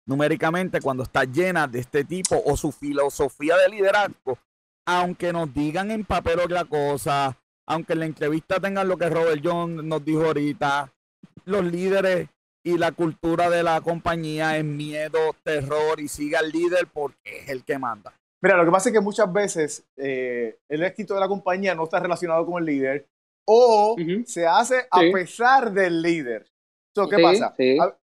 [0.05, 4.39] numéricamente, cuando está llena de este tipo o su filosofía de liderazgo,
[4.87, 9.41] aunque nos digan en papel otra cosa, aunque en la entrevista tengan lo que Robert
[9.43, 10.93] John nos dijo ahorita,
[11.43, 12.29] los líderes
[12.63, 17.49] y la cultura de la compañía es miedo, terror y siga al líder porque es
[17.49, 18.13] el que manda.
[18.41, 21.83] Mira, lo que pasa es que muchas veces eh, el éxito de la compañía no
[21.83, 23.07] está relacionado con el líder
[23.45, 26.45] o se hace a pesar del líder.
[26.93, 27.55] ¿Qué pasa?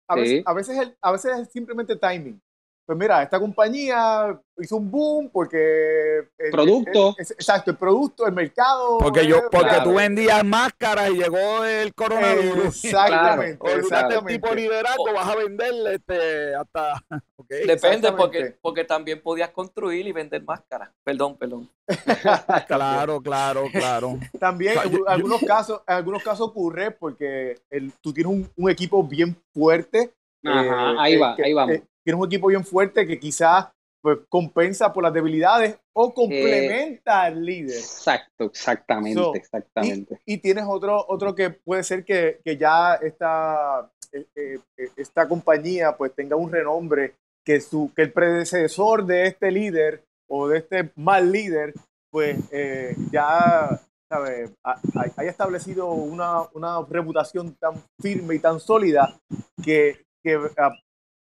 [0.09, 2.41] a, veces, a, veces a veces es simplemente timing
[2.89, 6.27] pues mira, esta compañía hizo un boom porque...
[6.51, 7.15] producto.
[7.19, 8.97] exacto, el producto, el mercado.
[8.97, 12.83] Porque yo, porque tú vendías máscaras y llegó el coronavirus.
[12.83, 13.59] Exactamente.
[13.61, 14.33] o exactamente.
[14.33, 16.95] tipo liderazgo, vas a venderle este, hasta...
[17.67, 20.89] Depende, porque, porque también podías construir y vender máscaras.
[21.05, 21.71] Perdón, perdón.
[22.67, 24.19] claro, claro, claro.
[24.41, 29.05] También en algunos casos, en algunos casos ocurre porque el, tú tienes un, un equipo
[29.05, 31.79] bien fuerte Ajá, ahí va, ahí vamos.
[32.09, 33.67] Tienes un equipo bien fuerte que quizás
[34.01, 37.77] pues, compensa por las debilidades o complementa al líder.
[37.77, 40.19] Exacto, exactamente, exactamente.
[40.25, 44.59] Y, tienes otro, otro que puede ser que, que ya esta, eh, eh,
[44.97, 50.49] esta compañía pues tenga un renombre, que, su, que el predecesor de este líder o
[50.49, 51.75] de este mal líder
[52.11, 53.79] pues eh, ya
[54.11, 59.15] sabe, haya establecido una, una reputación tan firme y tan sólida
[59.63, 60.39] que, que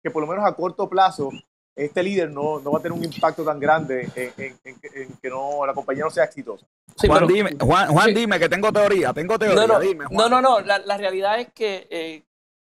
[0.03, 1.29] que por lo menos a corto plazo
[1.75, 5.73] este líder no, no va a tener un impacto tan grande en, que no, la
[5.73, 6.67] compañía no sea exitosa.
[6.97, 10.05] Juan, dime, Juan, dime que tengo teoría, tengo teoría, no, no, dime.
[10.11, 12.23] No, no, no, la, la realidad es que eh,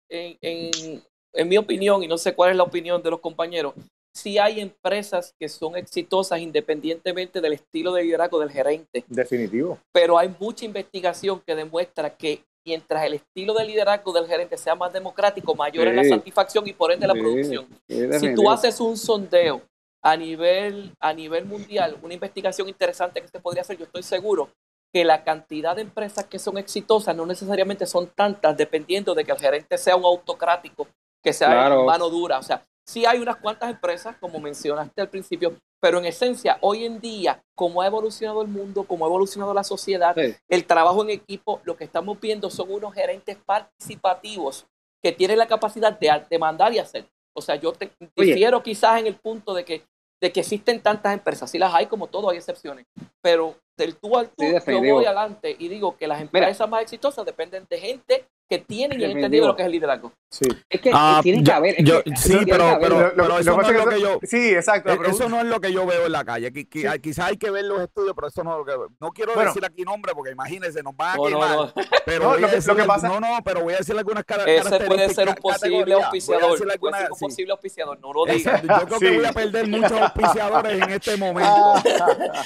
[0.09, 3.73] en, en, mi opinión, y no sé cuál es la opinión de los compañeros,
[4.13, 9.03] sí hay empresas que son exitosas independientemente del estilo de liderazgo del gerente.
[9.07, 9.77] Definitivo.
[9.91, 14.75] Pero hay mucha investigación que demuestra que mientras el estilo de liderazgo del gerente sea
[14.75, 17.67] más democrático, mayor es la satisfacción y por ende la producción.
[17.87, 19.61] si tú haces un sondeo
[20.01, 24.49] a nivel, a nivel mundial, una investigación interesante que se podría hacer, yo estoy seguro
[24.91, 29.31] que la cantidad de empresas que son exitosas no necesariamente son tantas, dependiendo de que
[29.31, 30.87] el gerente sea un autocrático,
[31.21, 32.39] que sea mano dura.
[32.39, 35.53] O sea, sí hay unas cuantas empresas, como mencionaste al principio,
[35.85, 39.63] pero en esencia, hoy en día, como ha evolucionado el mundo, como ha evolucionado la
[39.63, 40.15] sociedad,
[40.49, 44.65] el trabajo en equipo, lo que estamos viendo son unos gerentes participativos
[45.03, 47.05] que tienen la capacidad de demandar y hacer.
[47.35, 49.83] O sea, yo te difiero quizás en el punto de que,
[50.19, 51.51] de que existen tantas empresas.
[51.51, 52.87] Sí las hay, como todo, hay excepciones.
[53.21, 57.23] Pero del tú al tú, yo voy adelante y digo que las empresas más exitosas
[57.27, 60.11] dependen de gente que tienen y han entendido lo que es el liderazgo.
[60.29, 60.45] Sí.
[60.69, 61.75] Es que ah, tiene que haber.
[62.17, 64.19] sí, pero, pero, eso no es lo que yo.
[64.23, 64.93] Sí, exacto.
[64.93, 66.51] Eh, eso no es lo que yo veo en la calle.
[66.51, 68.89] Quizás hay que ver los estudios, pero eso no es lo que veo.
[68.99, 71.57] No quiero decir aquí nombre porque imagínense, nos van a no, quemar.
[71.57, 71.73] No,
[72.05, 73.07] Pero lo, que pasa.
[73.07, 74.79] No, no, pero voy a decir algunas características.
[74.79, 76.79] Ese puede ser un posible auspiciador.
[76.79, 77.99] Puede ser un posible auspiciador.
[77.99, 78.61] No lo digas.
[78.61, 81.73] Yo creo que voy a perder muchos auspiciadores en este momento.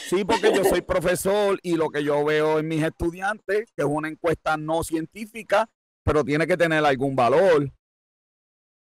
[0.08, 3.88] Sí, porque yo soy profesor y lo que yo veo en mis estudiantes, que es
[3.88, 5.70] una encuesta no científica,
[6.10, 7.72] pero tiene que tener algún valor.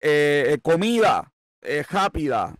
[0.01, 1.31] Eh, eh, comida
[1.61, 2.57] es rápida.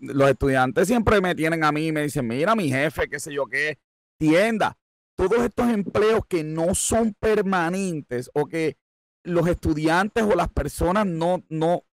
[0.00, 3.32] Los estudiantes siempre me tienen a mí y me dicen, mira mi jefe, qué sé
[3.32, 3.78] yo qué,
[4.18, 4.76] tienda.
[5.14, 8.76] Todos estos empleos que no son permanentes o que
[9.22, 11.84] los estudiantes o las personas no, no,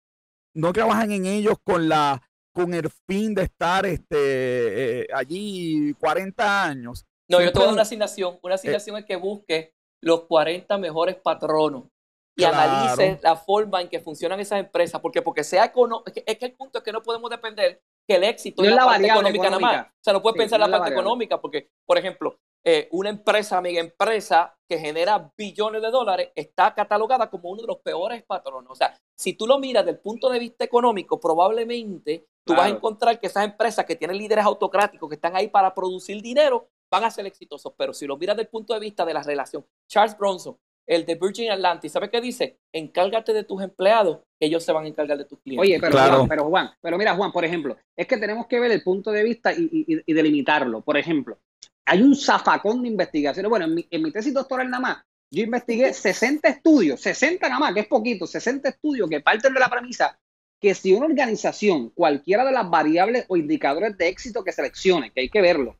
[0.56, 6.64] no trabajan en ellos con la con el fin de estar este, eh, allí 40
[6.64, 7.06] años.
[7.30, 8.40] No, yo tengo una asignación.
[8.42, 11.86] Una asignación es que busque los 40 mejores patronos.
[12.36, 16.46] Y analice la forma en que funcionan esas empresas, porque porque sea económico, es que
[16.46, 19.60] el punto es que no podemos depender que el éxito es la, parte económica, nada
[19.60, 19.86] más.
[19.86, 23.60] O sea, no puedes pensar en la, parte económica, porque, por ejemplo, eh, una empresa,
[23.60, 28.72] amiga empresa, que genera billones de dólares, está catalogada como uno de los peores patronos.
[28.72, 32.66] O sea, si tú lo miras desde el punto de vista económico, probablemente tú vas
[32.66, 36.68] a encontrar que esas empresas que tienen líderes autocráticos, que están ahí para producir dinero,
[36.94, 37.74] van a ser exitosos.
[37.76, 41.06] Pero si lo miras desde el punto de vista de la relación, Charles Bronson, el
[41.06, 42.60] de Virgin Atlantic, ¿sabe qué dice?
[42.72, 45.68] Encárgate de tus empleados, que ellos se van a encargar de tus clientes.
[45.68, 48.72] Oye, pero, Juan, pero Juan, pero mira, Juan, por ejemplo, es que tenemos que ver
[48.72, 50.82] el punto de vista y, delimitarlo.
[50.82, 51.40] Por ejemplo,
[51.86, 53.50] hay un zafacón de investigaciones.
[53.50, 54.98] Bueno, en mi, en mi tesis doctoral nada más,
[55.32, 59.60] yo investigué 60 estudios, 60 nada más, que es poquito, 60 estudios que parten de
[59.60, 60.20] la premisa
[60.62, 65.22] que si una organización, cualquiera de las variables o indicadores de éxito que seleccione, que
[65.22, 65.78] hay que verlo,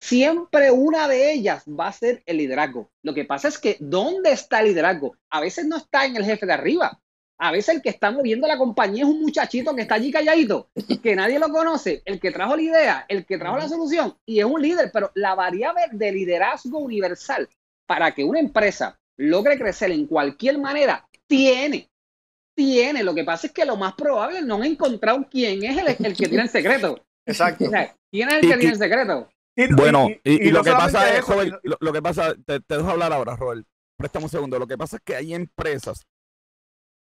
[0.00, 2.90] siempre una de ellas va a ser el liderazgo.
[3.02, 5.16] Lo que pasa es que, ¿dónde está el liderazgo?
[5.30, 7.00] A veces no está en el jefe de arriba.
[7.40, 10.70] A veces el que está moviendo la compañía es un muchachito que está allí calladito,
[11.02, 14.40] que nadie lo conoce, el que trajo la idea, el que trajo la solución y
[14.40, 17.48] es un líder, pero la variable de liderazgo universal
[17.86, 21.88] para que una empresa logre crecer en cualquier manera tiene
[22.58, 23.04] tiene.
[23.04, 26.16] Lo que pasa es que lo más probable no han encontrado quién es el, el
[26.16, 27.00] que tiene el secreto.
[27.24, 27.66] Exacto.
[27.66, 29.28] O sea, ¿Quién es el que tiene el secreto?
[29.58, 31.24] Y- Bueno, y- y, y y lo no que pasa es,
[31.64, 33.66] lo, lo que pasa, te, te dejo hablar ahora, Robert.
[33.98, 34.58] Préstame un segundo.
[34.60, 36.06] Lo que pasa es que hay empresas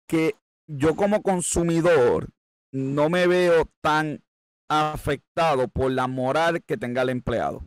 [0.08, 0.36] que
[0.68, 2.28] yo como consumidor
[2.72, 4.22] no me veo tan
[4.70, 7.64] afectado por la moral que tenga el empleado.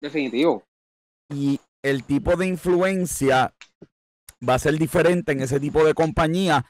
[0.00, 0.64] Definitivo.
[1.32, 3.54] Y el tipo de influencia
[4.46, 6.64] va a ser diferente en ese tipo de compañía,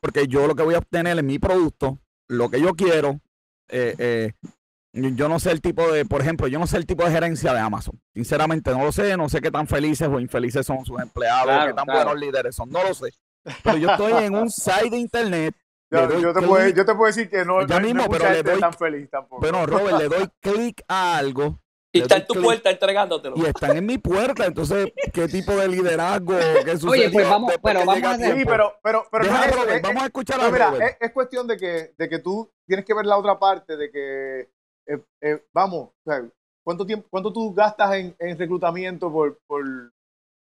[0.00, 1.98] porque yo lo que voy a obtener en mi producto,
[2.28, 3.20] lo que yo quiero,
[3.68, 4.32] eh, eh,
[4.94, 7.52] yo no sé el tipo de, por ejemplo, yo no sé el tipo de gerencia
[7.52, 8.00] de Amazon.
[8.14, 11.66] Sinceramente no lo sé, no sé qué tan felices o infelices son sus empleados, Claro,
[11.66, 12.04] qué tan claro.
[12.04, 13.10] buenos líderes son, no lo sé.
[13.62, 15.54] Pero yo estoy en un site de internet,
[15.90, 18.24] Yo, yo te clic- puedo, yo te puedo decir que no, Ya no, mismo, pero
[18.28, 19.40] le gente doy- tan feliz tampoco.
[19.40, 21.60] bueno, Robert, le doy clic a algo
[21.92, 23.36] Y está en tu clic puerta entregándotelo.
[23.36, 26.34] y están en mi puerta, entonces, ¿qué tipo de liderazgo?
[26.64, 29.52] ¿Qué Oye, sucedió pues vamos- pero vamos a hacer- sí, pero, pero, pero Deja no
[29.56, 30.84] Robert, es- vamos a escuchar No, a mira, Robert.
[30.84, 33.90] es, es cuestión de que, de que tú tienes que ver la otra parte, de
[33.90, 34.48] que,
[34.86, 36.22] eh, eh, vamos, o sea,
[36.64, 39.64] ¿cuánto tiempo, cuánto tú gastas en, en reclutamiento por, por,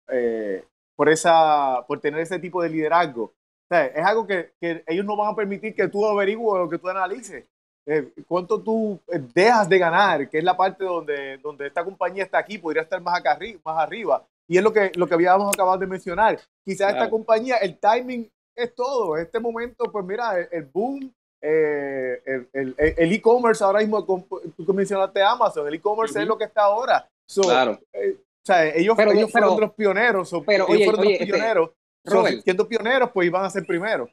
[0.09, 0.65] eh,
[0.97, 3.25] por, esa, por tener ese tipo de liderazgo?
[3.25, 3.35] O
[3.69, 6.79] sea, es algo que, que ellos no van a permitir que tú averigües o que
[6.79, 7.45] tú analices.
[7.87, 10.29] Eh, ¿Cuánto tú eh, dejas de ganar?
[10.29, 13.61] Que es la parte donde, donde esta compañía está aquí, podría estar más, acá arri-
[13.65, 14.25] más arriba.
[14.49, 16.39] Y es lo que, lo que habíamos acabado de mencionar.
[16.65, 17.11] Quizás esta Claro.
[17.11, 19.17] compañía, el timing es todo.
[19.17, 21.13] Este momento, pues mira, el, el boom,
[21.43, 26.35] eh, el- el el- el e-commerce ahora mismo, tú mencionaste Amazon, el e-commerce es Ujú.
[26.35, 27.09] lo que está ahora.
[27.29, 27.79] So, Claro.
[27.93, 30.29] eh, o sea, ellos, Pero- ellos pero- fueron los pioneros.
[30.29, 31.71] so, pero, ellos oye, fueron oye, los este, pioneros.
[32.05, 32.43] So, Robert.
[32.45, 34.11] siendo pioneros, pues iban a ser primeros.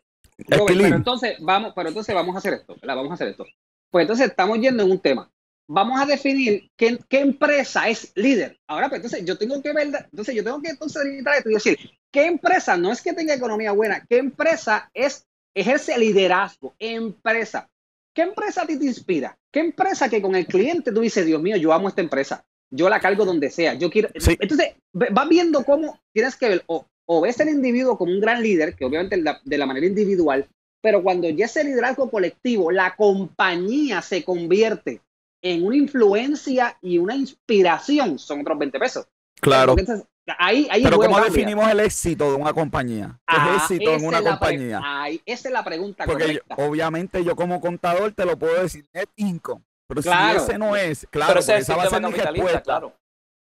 [0.47, 2.95] Robert, pero entonces vamos, pero entonces vamos a hacer esto, ¿verdad?
[2.95, 3.45] Vamos a hacer esto.
[3.89, 5.31] Pues entonces estamos yendo en un tema.
[5.69, 8.57] Vamos a definir qué, qué empresa es líder.
[8.67, 11.77] Ahora, pues entonces yo tengo que ver, entonces yo tengo que entonces esto y decir,
[12.11, 14.05] ¿qué empresa no es que tenga economía buena?
[14.07, 15.25] ¿Qué empresa es,
[15.61, 16.75] ejerce liderazgo?
[16.79, 17.69] Empresa.
[18.13, 19.37] ¿Qué empresa a ti te inspira?
[19.51, 22.45] ¿Qué empresa que con el cliente tú dices, Dios mío, yo amo esta empresa?
[22.69, 23.73] Yo la cargo donde sea.
[23.75, 24.09] Yo quiero.
[24.15, 24.37] Sí.
[24.39, 28.41] Entonces, vas viendo cómo tienes que ver, o, o ves el individuo como un gran
[28.41, 30.47] líder, que obviamente de la manera individual,
[30.81, 35.01] pero cuando ya ese liderazgo colectivo, la compañía se convierte
[35.41, 39.07] en una influencia y una inspiración, son otros 20 pesos.
[39.39, 39.75] Claro.
[39.77, 40.07] Entonces,
[40.37, 41.29] ahí, ahí el Pero ¿cómo cambia.
[41.31, 43.19] definimos el éxito de una compañía?
[43.27, 44.81] ¿Qué Ah, es éxito en esa una es la pre- compañía?
[45.25, 49.09] esa es la pregunta Porque yo- obviamente yo como contador te lo puedo decir net
[49.15, 49.63] income.
[49.87, 50.39] Pero Claro.
[50.39, 52.61] si ese no es, claro, Pero ese esa va a ser mi respuesta.
[52.61, 52.93] claro.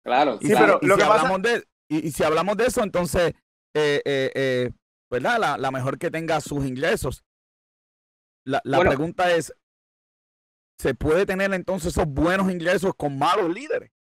[0.04, 0.38] claro.
[0.42, 2.58] Y Sí, si, pero y lo si que pasa- hablamos de, y, y si hablamos
[2.58, 3.34] de eso, entonces,
[3.76, 4.72] eh, eh, eh,
[5.12, 5.38] ¿verdad?
[5.40, 7.24] La, la mejor que tenga sus ingresos.
[8.44, 8.90] La, la Bueno.
[8.92, 9.54] pregunta es,
[10.80, 13.92] ¿se puede tener entonces esos buenos ingresos con malos líderes?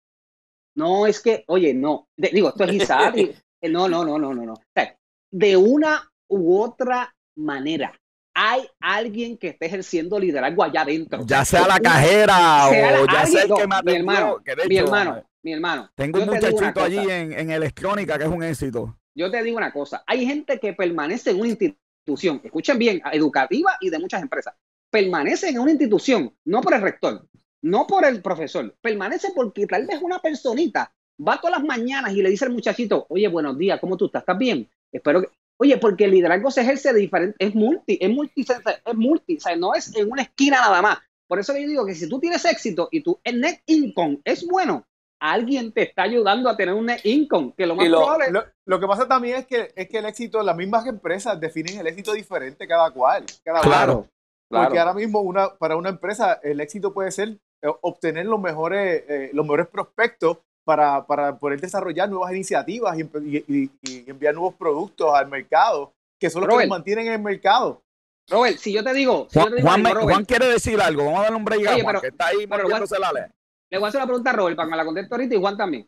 [0.76, 2.08] No, es que, oye, no.
[2.18, 3.16] De- digo, esto es Isaac.
[3.18, 4.54] y- eh, no, no, no, no, no, no.
[4.54, 4.98] O sea,
[5.32, 7.94] de una u otra manera,
[8.34, 11.24] hay alguien que esté ejerciendo liderazgo allá adentro.
[11.26, 14.38] Ya sea la cajera sea la- o ya sea el que me mi atendió, hermano,
[14.44, 15.92] que de mi hecho, hermano, mi hermano.
[15.96, 18.98] Tengo un te muchachito allí en, en electrónica que es un éxito.
[19.14, 20.04] Yo te digo una cosa.
[20.08, 24.54] Hay gente que permanece en una institución, escuchen bien, educativa y de muchas empresas.
[24.90, 27.28] Permanece en una institución, no por el rector,
[27.62, 28.76] no por el profesor.
[28.82, 30.91] Permanece porque tal vez una personita
[31.26, 34.22] va todas las mañanas y le dice al muchachito, oye, buenos días, ¿cómo tú estás?
[34.24, 34.70] ¿Estás bien?
[34.91, 35.30] Espero que...
[35.57, 39.39] Oye, porque el liderazgo se ejerce de diferente, es multi, es multi, es multi, o
[39.39, 40.97] sea, no es en una esquina nada más.
[41.28, 44.88] Por eso yo digo que si tú tienes éxito y tu net income es bueno,
[45.20, 48.32] alguien te está ayudando a tener un net income, que lo más lo- probable...
[48.32, 51.78] Lo, lo que pasa también es que, es que el éxito, las mismas empresas definen
[51.80, 53.24] el éxito diferente cada cual.
[53.43, 54.07] Cada Claro.
[54.49, 54.66] Claro.
[54.66, 57.38] Porque ahora mismo una, para una empresa el éxito puede ser
[57.82, 63.24] obtener los mejores, eh, los mejores prospectos para, para poder desarrollar nuevas iniciativas y, empe-
[63.47, 67.14] y- y- y enviar nuevos productos al mercado, que son los que nos mantienen en
[67.14, 67.82] el mercado.
[68.30, 70.45] Robert, si yo te digo, si yo Juan, te digo Juan algo, Robert, Juan quiere
[70.47, 71.05] decir algo.
[71.05, 73.12] Vamos a darle un break a Oye, Juan, pero- que está ahí pero mordiéndose la
[73.12, 73.24] ley.
[73.72, 75.39] le voy a hacer una pregunta a Robert para que me la conteste ahorita y
[75.39, 75.88] Juan también.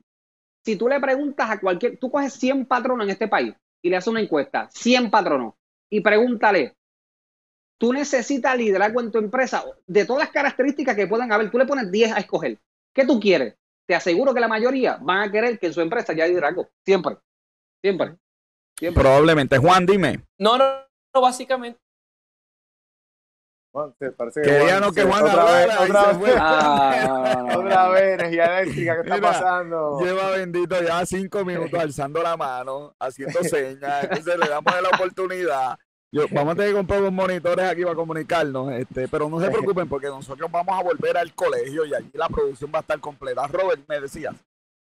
[0.65, 3.53] Si tú le preguntas a cualquier, tú coges 100 patronos en este país
[3.83, 5.53] y le haces una encuesta, 100 patronos,
[5.91, 6.75] y pregúntale,
[7.77, 11.65] tú necesitas liderazgo en tu empresa, de todas las características que puedan haber, tú le
[11.65, 12.57] pones 10 a escoger.
[12.93, 13.55] ¿Qué tú quieres?
[13.85, 16.69] te aseguro que la mayoría van a querer que en su empresa haya liderazgo.
[16.85, 17.17] Siempre.
[17.81, 18.15] Siempre.
[18.77, 19.01] Siempre.
[19.01, 19.57] Probablemente.
[19.57, 20.25] Juan, dime.
[20.39, 20.65] No, no,
[21.13, 21.79] no, básicamente.
[23.73, 24.59] Juan, te parece que
[25.03, 26.35] Juan otra vez, otra se vez, fue.
[26.37, 27.91] Ah, no, no, no, otra no.
[27.91, 29.99] vez, energía eléctrica, ¿qué está Mira, pasando?
[29.99, 34.03] Lleva bendito ya cinco minutos alzando la mano, haciendo señas.
[34.03, 35.79] Entonces le damos la oportunidad.
[36.13, 39.49] Yo, vamos a tener que comprar unos monitores aquí para comunicarnos, este, pero no se
[39.49, 42.99] preocupen porque nosotros vamos a volver al colegio y allí la producción va a estar
[42.99, 43.47] completa.
[43.47, 44.35] Robert, me decías,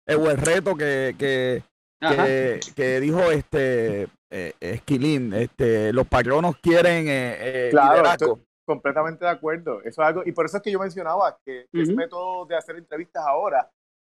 [0.05, 1.63] eh, o el reto que, que,
[1.99, 8.39] que, que dijo este eh, Esquilín, este, los patronos quieren eh, eh, Claro, liderazgo.
[8.63, 9.79] Completamente de acuerdo.
[9.79, 11.95] Eso es algo, y por eso es que yo mencionaba que ese Ujú.
[11.95, 13.67] método de hacer entrevistas ahora,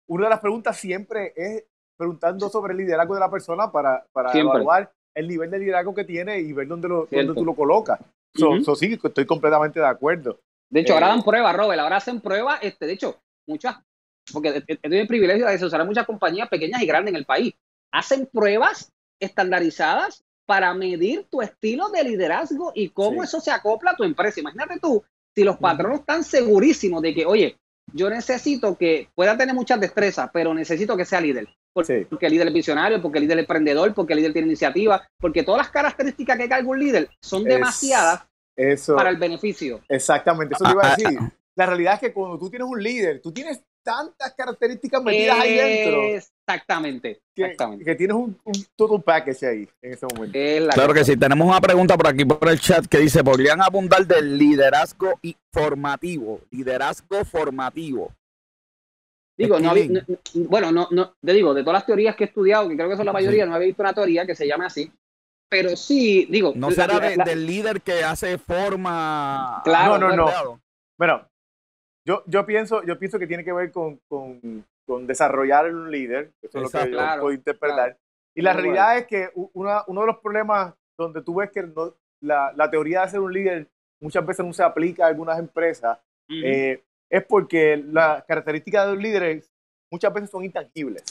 [0.08, 1.64] una de las preguntas siempre es
[1.98, 6.04] preguntando sobre el liderazgo de la persona para, para evaluar el nivel de liderazgo que
[6.04, 8.00] tiene y ver dónde, lo, dónde tú lo colocas.
[8.34, 8.64] So, Ujú.
[8.64, 10.40] so sí, estoy completamente de acuerdo.
[10.70, 13.76] De hecho, Eh, ahora dan pruebas, Robert, ahora hacen pruebas, este, de hecho, muchas,
[14.32, 17.52] porque tenido el privilegio de asesorar muchas compañías pequeñas y grandes en el país.
[17.92, 18.90] Hacen pruebas
[19.20, 23.28] estandarizadas para medir tu estilo de liderazgo y cómo Sí.
[23.28, 24.40] eso se acopla a tu empresa.
[24.40, 25.02] Imagínate tú,
[25.34, 27.56] si los patronos están segurísimos de que, oye,
[27.92, 31.48] yo necesito que pueda tener muchas destrezas, pero necesito que sea líder.
[31.84, 32.06] Sí.
[32.08, 35.06] Porque el líder es visionario, porque el líder es emprendedor, porque el líder tiene iniciativa,
[35.18, 38.22] porque todas las características que carga un líder son Es- demasiadas
[38.56, 39.80] Eso, para el beneficio.
[39.88, 41.18] exactamente, eso te iba Ah, a ah, decir.
[41.54, 45.54] La realidad es que cuando tú tienes un líder, tú tienes tantas características metidas ahí
[45.56, 47.84] dentro Exactamente, que, exactamente.
[47.84, 50.38] que tienes un, un total package ahí en ese momento.
[50.38, 51.12] Es Claro que cosa.
[51.12, 55.18] sí, tenemos una pregunta por aquí por el chat que dice, ¿podrían abundar del liderazgo
[55.20, 56.40] y formativo?
[56.50, 58.12] Liderazgo formativo.
[59.36, 62.24] Digo, no había- no- no- bueno, no, no, te digo, de todas las teorías que
[62.24, 64.46] he estudiado, que creo que son la mayoría, no había visto una teoría que se
[64.46, 64.92] llame así.
[65.50, 69.60] Pero sí, digo, ¿No la- será la- de- la- del líder que hace forma?
[69.64, 70.24] Claro, no, no.
[70.24, 70.60] empleados?
[70.98, 71.28] Bueno,
[72.06, 76.32] yo, yo, pienso, yo pienso que tiene que ver con, con, con desarrollar un líder,
[76.42, 76.86] eso es lo Exacto.
[76.86, 77.76] que yo Claro, puedo interpretar.
[77.76, 77.96] claro.
[78.34, 81.62] Y la Muy realidad es que una, uno de los problemas donde tú ves que
[81.62, 83.66] no- la, la teoría de ser un líder
[84.00, 86.40] muchas veces no se aplica a algunas empresas, Ujú.
[86.44, 89.50] eh, es porque las características de un líder es-
[89.92, 91.02] muchas veces son intangibles.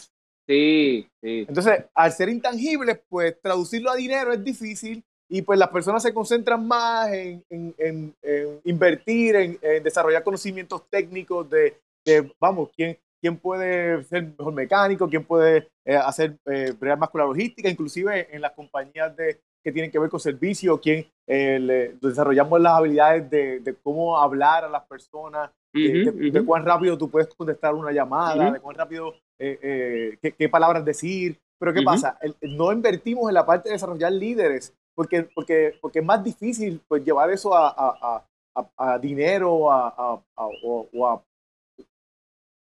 [0.48, 1.46] sí, sí.
[1.48, 6.14] Entonces, al ser intangibles, pues traducirlo a dinero es difícil y pues las personas se
[6.14, 12.98] concentran más en, en- en- en invertir, en, desarrollar conocimientos técnicos de, de, vamos, quién,
[13.22, 18.28] quién puede ser mejor mecánico, quién puede eh, hacer, eh, más con la logística, inclusive
[18.36, 22.74] en las compañías de, que tienen que ver con servicios, quién eh, le- desarrollamos las
[22.74, 27.92] habilidades de, de cómo hablar a las personas, de, cuán rápido tú puedes contestar una
[27.92, 31.38] llamada, de cuán rápido, eh, eh, qué, qué palabras decir.
[31.60, 32.18] Pero ¿qué pasa?
[32.22, 36.82] El- no invertimos en la parte de desarrollar líderes porque, porque, porque es más difícil
[36.88, 41.24] pues, llevar eso a, a- a- a- dinero a, o, o a...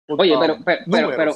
[0.08, 1.16] Oye, a pero, pero, pero, números.
[1.16, 1.32] pero,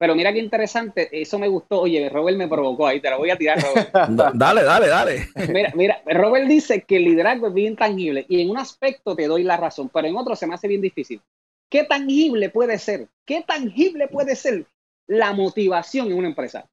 [0.00, 1.82] pero mira qué interesante, eso me gustó.
[1.82, 3.92] Oye, Robert me provocó ahí, te la voy a tirar, Robert.
[4.16, 5.28] Da- dale, dale, dale.
[5.52, 9.26] Mira, mira, Robert dice que el liderazgo es bien tangible y en un aspecto te
[9.26, 11.20] doy la razón, pero en otro se me hace bien difícil.
[11.68, 13.08] ¿Qué tangible puede ser?
[13.26, 14.64] ¿Qué tangible puede ser
[15.06, 16.66] la motivación en una empresa?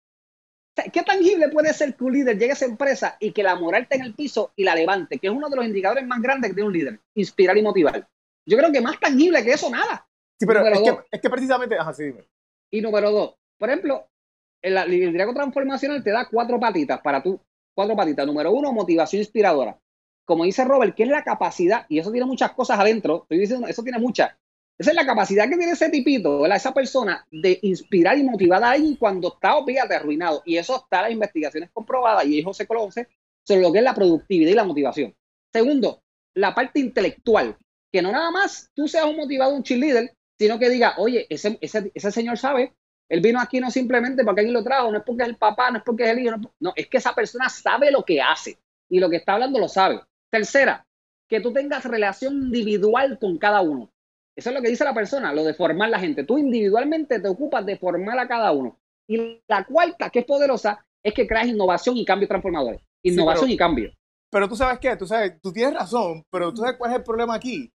[0.94, 3.82] ¿Qué tangible puede ser que un líder llegue a esa empresa y que la moral
[3.84, 5.18] esté en el piso y la levante?
[5.20, 8.08] Que es uno de los indicadores más grandes que tiene un líder, inspirar y motivar.
[8.46, 10.08] Yo creo que más tangible que eso, nada.
[10.40, 11.76] Sí, pero es que, es que precisamente...
[11.78, 12.24] Ajá, sí, dime.
[12.72, 14.07] Y número dos, por ejemplo,
[14.61, 17.39] el, liderazgo transformacional te da cuatro patitas para tú,
[17.74, 18.26] cuatro patitas.
[18.26, 19.80] Número uno, motivación inspiradora.
[20.26, 23.68] Como dice Robert, que es la capacidad, y eso tiene muchas cosas adentro, estoy diciendo,
[23.68, 24.32] eso tiene muchas.
[24.78, 28.72] Esa es la capacidad que tiene ese tipito, esa persona, de inspirar y motivar a
[28.72, 30.43] alguien cuando está, olvídate, arruinado.
[30.45, 33.07] Y eso está en las investigaciones comprobadas, y eso se conoce
[33.43, 35.15] sobre lo que es la productividad y la motivación.
[35.51, 36.03] Segundo,
[36.36, 37.57] la parte intelectual,
[37.91, 41.58] que no nada más tú seas un motivado, un cheerleader, sino que diga, oye, ese,
[41.62, 42.74] ese, ese señor sabe,
[43.10, 45.72] él vino aquí no simplemente porque alguien lo trajo, no es porque es el papá,
[45.72, 48.22] no es porque es el hijo, no, no, es que esa persona sabe lo que
[48.22, 48.58] hace
[48.90, 50.02] y lo que está hablando lo sabe.
[50.30, 50.86] Tercera,
[51.30, 53.92] que tú tengas relación individual con cada uno.
[54.36, 56.24] Eso es lo que dice la persona, lo de formar la gente.
[56.24, 58.78] Tú individualmente te ocupas de formar a cada uno.
[59.08, 62.82] Y la cuarta, que es poderosa, es que creas innovación y cambios transformadores.
[63.04, 63.92] Innovación pero- y cambio.
[64.30, 67.04] Pero tú sabes qué, tú sabes, tú tienes razón, pero tú sabes cuál es el
[67.04, 67.72] problema aquí.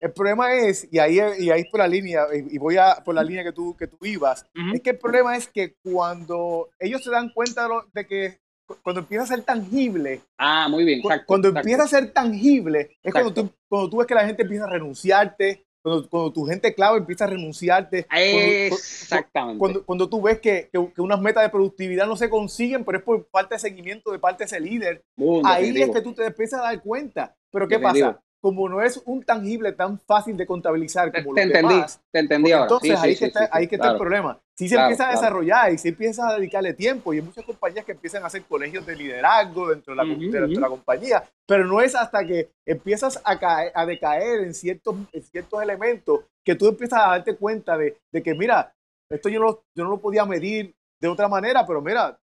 [0.00, 3.22] El problema es, y ahí, y ahí por la línea, y voy a por la
[3.22, 4.74] línea que tú, que tú ibas, Ujú.
[4.74, 8.38] es que el problema es que cuando ellos se dan cuenta de, lo- de que
[8.66, 10.98] cu- cuando empieza a ser tangible, Ah, muy bien.
[11.00, 11.66] exacto, cuando exacto.
[11.68, 14.70] empieza a ser tangible, es cuando tú, cuando tú ves que la gente empieza a
[14.70, 19.58] renunciarte, cuando, cuando tu gente clave empieza a renunciarte, Exactamente.
[19.58, 22.98] cuando, cuando tú ves que, que, que unas metas de productividad no se consiguen, pero
[22.98, 25.02] es por falta de seguimiento de parte de ese líder,
[25.44, 25.86] ahí definitivo.
[25.86, 27.34] es que tú te empiezas a dar cuenta.
[27.52, 28.08] Pero ¿qué Definitivo.
[28.12, 28.22] pasa?
[28.46, 32.18] Como no es un tangible tan fácil de contabilizar como te los entendí, demás, te
[32.20, 32.64] entendí ahora.
[32.66, 33.96] entonces Sí, ahí, sí, que está, sí, ahí que está claro.
[33.96, 34.40] el problema.
[34.54, 35.20] Si se Claro, empieza a claro.
[35.20, 38.44] desarrollar y se empieza a dedicarle tiempo, y hay muchas compañías que empiezan a hacer
[38.44, 42.24] colegios de liderazgo dentro de la, Ujú, dentro de la compañía, pero no es hasta
[42.24, 47.08] que empiezas a, caer, a decaer en ciertos, en ciertos elementos que tú empiezas a
[47.08, 48.72] darte cuenta de, de que, mira,
[49.10, 52.16] esto yo no, yo no lo podía medir de otra manera, pero mira,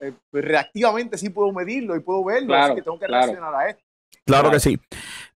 [0.00, 3.26] eh, pues reactivamente sí puedo medirlo y puedo verlo, Claro, así que tengo que claro.
[3.26, 3.82] reaccionar a esto.
[4.26, 4.78] Claro que sí.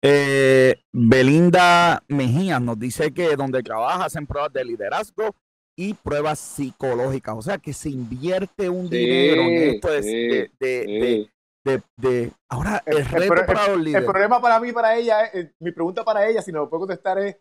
[0.01, 5.33] Eh, Belinda Mejías nos dice que donde trabaja hacen pruebas de liderazgo
[5.77, 7.35] y pruebas psicológicas.
[7.37, 11.31] O sea que se invierte un Sí, dinero en esto de, sí, de- de- Sí.
[11.63, 15.53] de- de- Ahora, El- reto para los El problema para mí para ella, es- eh,
[15.59, 17.37] mi pregunta para ella, si no lo puedo contestar, es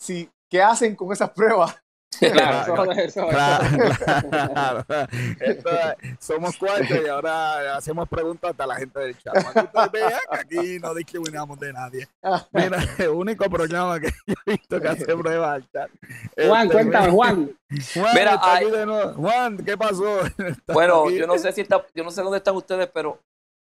[0.00, 1.81] si, ¿qué hacen con esas pruebas?
[2.30, 4.84] Claro, eso, Claro.
[5.40, 5.70] Esto
[6.20, 9.34] somos cuatro y ahora hacemos preguntas a la gente del chat.
[10.30, 12.08] Aquí no discriminamos de nadie.
[12.52, 15.90] Mira, el único programa que yo he visto que hace pruebas al chat.
[16.46, 17.56] Juan, Este, cuéntame, Juan.
[17.94, 19.12] Juan, Mira, hay-.
[19.16, 20.18] Juan, ¿qué pasó?
[20.68, 21.16] Bueno, aquí.
[21.18, 23.18] yo no sé si está, yo no sé dónde están ustedes, pero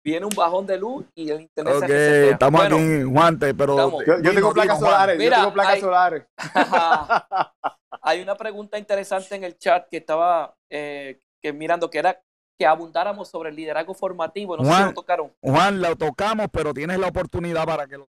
[0.05, 3.55] viene un bajón de luz y el internet Ok, se estamos Bueno, aquí, Juan, te-
[3.55, 3.72] pero.
[3.72, 4.05] Estamos.
[4.22, 6.22] Yo, tengo placas solares, Mira, yo tengo placas hay- solares.
[8.07, 12.22] Hay una pregunta interesante en el chat que estaba eh, que mirando que era
[12.59, 14.57] que abundáramos sobre el liderazgo formativo.
[14.57, 14.86] No sé si Juan.
[14.86, 15.32] lo tocaron.
[15.42, 18.09] Juan, lo tocamos, pero tienes la oportunidad para que lo.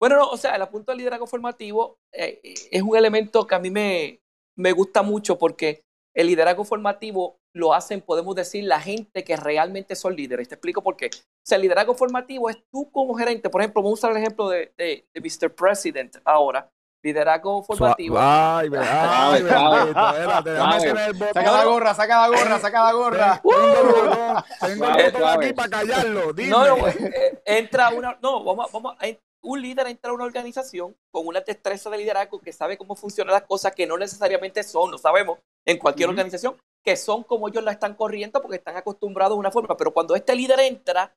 [0.00, 3.58] Bueno, no, o sea, el apunto del liderazgo formativo eh, es un elemento que a
[3.58, 4.20] mí me,
[4.56, 5.82] me gusta mucho porque
[6.14, 10.48] el liderazgo formativo lo hacen, podemos decir, la gente que realmente son líderes.
[10.48, 11.06] Te explico por qué.
[11.06, 13.50] O sea, el liderazgo formativo es tú como gerente.
[13.50, 15.54] Por ejemplo, vamos a usar el ejemplo de, de, de Mr.
[15.54, 16.70] President ahora.
[17.04, 18.16] Liderazgo formativo.
[18.18, 20.80] Ay, ay, espérate, déjame Suave.
[20.86, 21.34] tener el botón.
[21.34, 23.42] Saca la gorra, saca la gorra, saca la gorra.
[23.42, 25.46] Tengo el botón, tengo el Suave, botón suave.
[25.46, 26.32] aquí para callarlo.
[26.32, 26.48] Dime.
[26.48, 29.06] No, no, eh, eh, entra una, no, vamos, a- vamos, a-
[29.46, 33.34] un líder entra a una organización con una destreza de liderazgo que sabe cómo funcionan
[33.34, 37.62] las cosas que no necesariamente son, lo sabemos, en cualquier organización, que son como ellos
[37.62, 41.12] la están corriendo porque están acostumbrados a una forma, pero cuando este líder entra,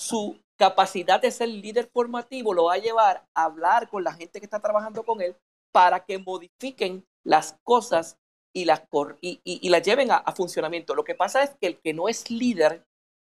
[0.00, 4.40] su capacidad de ser líder formativo lo va a llevar a hablar con la gente
[4.40, 5.36] que está trabajando con él
[5.72, 8.16] para que modifiquen las cosas
[8.54, 8.82] y las,
[9.20, 10.94] y, y- y las lleven a, a funcionamiento.
[10.94, 12.84] Lo que pasa es que el que no es líder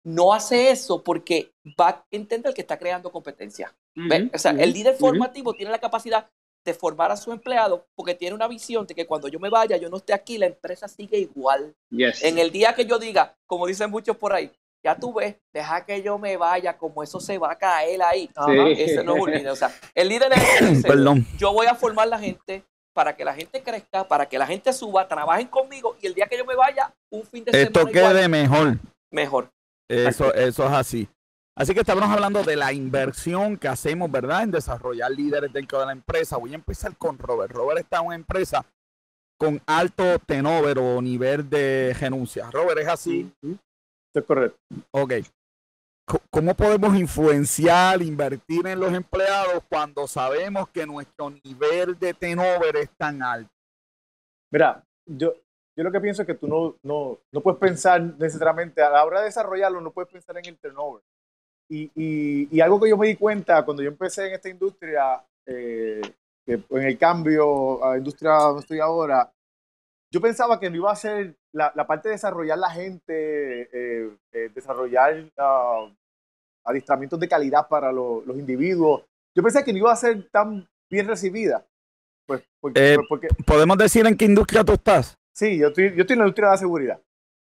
[0.05, 3.75] no hace eso porque va a entender que está creando competencia.
[4.35, 6.29] O sea, el líder formativo tiene la capacidad
[6.65, 9.77] de formar a su empleado porque tiene una visión de que cuando yo me vaya,
[9.77, 11.75] yo no esté aquí, la empresa sigue igual.
[11.91, 12.23] Yes.
[12.25, 14.51] En el día que yo diga, como dicen muchos por ahí,
[14.85, 18.31] ya tú ves, deja que yo me vaya, como eso se va a caer ahí.
[18.35, 18.53] Ajá.
[18.69, 19.49] Ese no es un líder.
[19.51, 23.35] O sea, el líder es el yo voy a formar la gente para que la
[23.35, 26.55] gente crezca, para que la gente suba, trabajen conmigo y el día que yo me
[26.55, 28.79] vaya, un fin de Esto semana igual, quede mejor.
[29.11, 29.51] mejor.
[29.89, 31.09] Eso, eso es así.
[31.55, 34.43] Así que estamos hablando de la inversión que hacemos, ¿verdad?
[34.43, 36.39] En desarrollar líderes dentro de la empresa.
[36.39, 37.53] Voy a empezar con Robert.
[37.53, 38.65] Robert está en una empresa
[39.39, 42.51] con alto tenover o nivel de renuncia.
[42.51, 43.31] Robert, ¿es así?
[44.21, 44.59] Es correcto.
[44.93, 45.13] Ok.
[46.31, 52.91] ¿Cómo podemos influenciar, invertir en los empleados cuando sabemos que nuestro nivel de tenover es
[52.97, 53.51] tan alto?
[54.51, 55.33] Mira, yo,
[55.77, 59.05] yo lo que pienso es que tú no, no, no puedes pensar necesariamente, a la
[59.05, 61.03] hora de desarrollarlo, no puedes pensar en el turnover.
[61.71, 65.25] Y, y, y algo que yo me di cuenta cuando yo empecé en esta industria,
[65.47, 66.03] eh,
[66.45, 69.33] que en el cambio a la industria donde estoy ahora,
[70.13, 74.17] yo pensaba que no iba a ser la, la parte de desarrollar la gente, eh,
[74.33, 75.87] eh, desarrollar ah,
[76.65, 79.03] adiestramientos de calidad para lo- los individuos.
[79.35, 81.67] Yo pensé que no iba a ser tan bien recibida.
[82.27, 85.17] Pues, porque, Eh, pues porque ¿Podemos decir en qué industria tú estás?
[85.35, 87.01] Sí, yo estoy, yo estoy en la industria de la seguridad.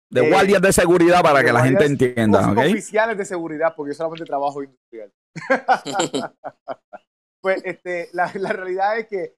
[0.09, 2.57] De Eh, guardias de seguridad para que la gente entienda, Los ¿ok?
[2.71, 5.11] Oficiales de seguridad, porque yo solamente trabajo industrial.
[7.41, 9.35] Pues este, la, la realidad es que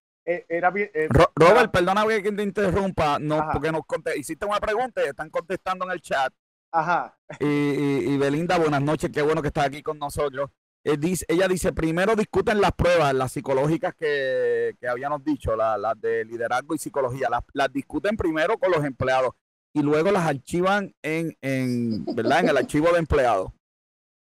[0.50, 0.92] era bien.
[0.94, 3.52] eh, Ro- Robert, perdona que te interrumpa, no, Ajá.
[3.54, 3.82] porque nos
[4.18, 6.34] hiciste una pregunta y están contestando en el chat.
[6.72, 7.18] Ajá.
[7.40, 10.50] Y, y- y Belinda, buenas noches, qué bueno que estás aquí con nosotros.
[10.84, 15.78] Eh, dice- ella dice, primero discuten las pruebas, las psicológicas que, que habíamos dicho, la-
[15.78, 19.32] las de liderazgo y psicología, las, las discuten primero con los empleados
[19.74, 22.42] y luego las archivan en, en, ¿verdad?
[22.42, 23.52] en el archivo de empleados.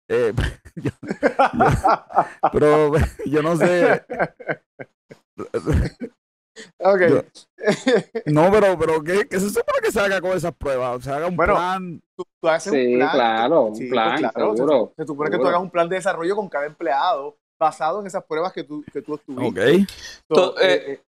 [0.09, 0.33] Eh,
[0.75, 0.91] yo-
[2.51, 2.91] pero
[3.25, 4.03] yo no sé,
[6.79, 6.99] ok.
[7.09, 7.23] Yo-
[8.25, 10.97] no, pero, pero ¿qué, qué se supone que se haga con esas pruebas?
[10.97, 12.01] O sea, haga un Bueno, plan.
[12.17, 13.11] tú, tú haces Sí, un plan.
[13.11, 15.89] claro, un Sí, pues plan, claro, se- seguro, Se, supone que tú hagas un plan
[15.89, 19.19] de desarrollo con cada empleado basado en esas pruebas que tú, que tú Ok.
[19.27, 19.85] obtuviste.
[20.29, 21.01] So, To- eh, eh, eh,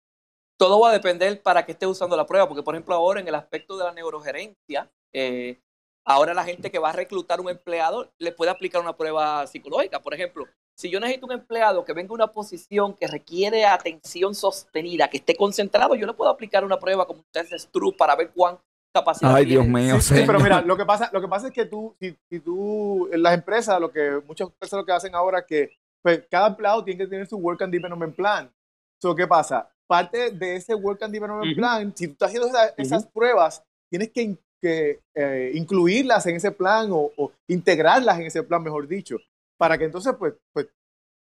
[0.57, 3.27] todo va a depender para que esté usando la prueba, porque por ejemplo ahora en
[3.27, 5.59] el aspecto de la neurogerencia, eh,
[6.07, 9.99] ahora la gente que va a reclutar un empleado le puede aplicar una prueba psicológica.
[10.01, 10.47] Por ejemplo,
[10.77, 15.17] si yo necesito un empleado que venga a una posición que requiere atención sostenida, que
[15.17, 18.31] esté concentrado, yo le puedo aplicar una prueba como un test de Stroop para ver
[18.31, 18.57] cuán
[18.93, 19.63] capacidad Ay, tiene.
[19.63, 20.01] Dios mío.
[20.01, 22.39] Sí, sí, pero mira, lo que pasa, lo que pasa es que tú, si, si
[22.39, 25.71] tú, en las empresas, lo que muchas empresas lo que hacen ahora es que
[26.01, 28.51] pues, cada empleado tiene que tener su Work and Development Plan.
[29.01, 29.69] So, ¿Qué pasa?
[29.87, 31.55] Parte de ese Work and Development.
[31.55, 34.37] Plan, si tú estás haciendo esa- esas pruebas, tienes que,
[35.13, 39.17] eh, incluirlas en ese plan o, o integrarlas en ese plan, mejor dicho,
[39.57, 40.67] para que entonces, pues, pues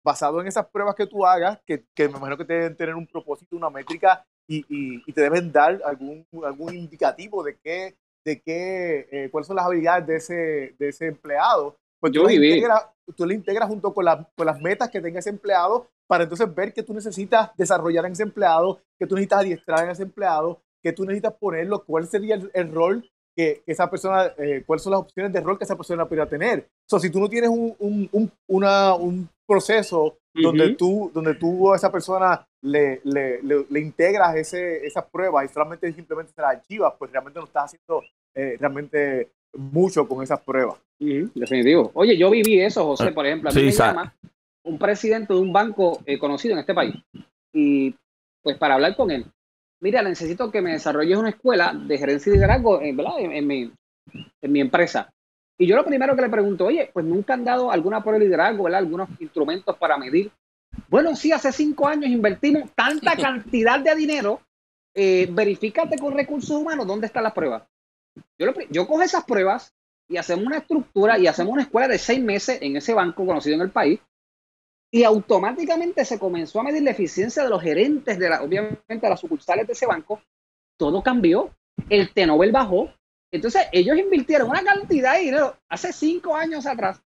[0.03, 2.95] basado en esas pruebas que tú hagas, que, que me imagino que te deben tener
[2.95, 7.95] un propósito, una métrica y, y- y te deben dar algún, algún indicativo de qué,
[8.25, 11.77] de qué, eh, cuáles son las habilidades de ese, de ese empleado.
[12.01, 12.47] Pues tú Yo viví.
[12.49, 16.23] integras, tú las integras junto con, la- con las metas que tenga ese empleado para
[16.23, 20.03] entonces ver qué tú necesitas desarrollar en ese empleado, qué tú necesitas adiestrar en ese
[20.03, 24.63] empleado, qué tú necesitas ponerlo, cuál sería el, el rol que, que esa persona, eh,
[24.65, 26.67] cuáles son las opciones de rol que esa persona podría tener.
[26.89, 30.75] So, si tú no tienes un, un, un, una- un proceso donde Ujú.
[30.75, 35.53] tú, donde tú a esa persona le, le, le, le integras ese, esas pruebas y
[35.53, 38.03] solamente simplemente se las archivas, pues realmente no estás haciendo
[38.33, 40.77] eh, realmente mucho con esas pruebas.
[40.99, 41.91] Ujú, Definitivo.
[41.93, 43.49] Oye, yo viví eso, José, por ejemplo.
[43.49, 44.15] A mí Sí, me llama
[44.63, 46.95] un presidente de un banco eh, conocido en este país.
[47.53, 47.93] Y
[48.41, 49.25] pues para hablar con él,
[49.83, 52.89] mira, necesito que me desarrolles una escuela de gerencia y liderazgo eh.
[52.89, 53.71] En, en mi,
[54.41, 55.09] en mi empresa.
[55.59, 58.25] Y yo lo primero que le pregunto, oye, pues nunca han dado alguna prueba de
[58.25, 58.79] liderazgo, ¿verdad?
[58.79, 60.31] Algunos instrumentos para medir.
[60.89, 64.41] Bueno, sí, hace cinco años invertimos tanta cantidad de dinero.
[64.95, 67.63] Eh, verifícate con recursos humanos dónde están las pruebas.
[68.39, 69.71] Yo, lo pri- yo cojo esas pruebas
[70.09, 73.55] y hacemos una estructura y hacemos una escuela de seis meses en ese banco conocido
[73.55, 73.99] en el país.
[74.93, 79.09] Y automáticamente se comenzó a medir la eficiencia de los gerentes, de la, obviamente de
[79.09, 80.21] las sucursales de ese banco.
[80.77, 81.49] Todo cambió.
[81.89, 82.93] El T-Nobel bajó.
[83.31, 87.01] Entonces, ellos invirtieron una cantidad de dinero hace cinco años atrás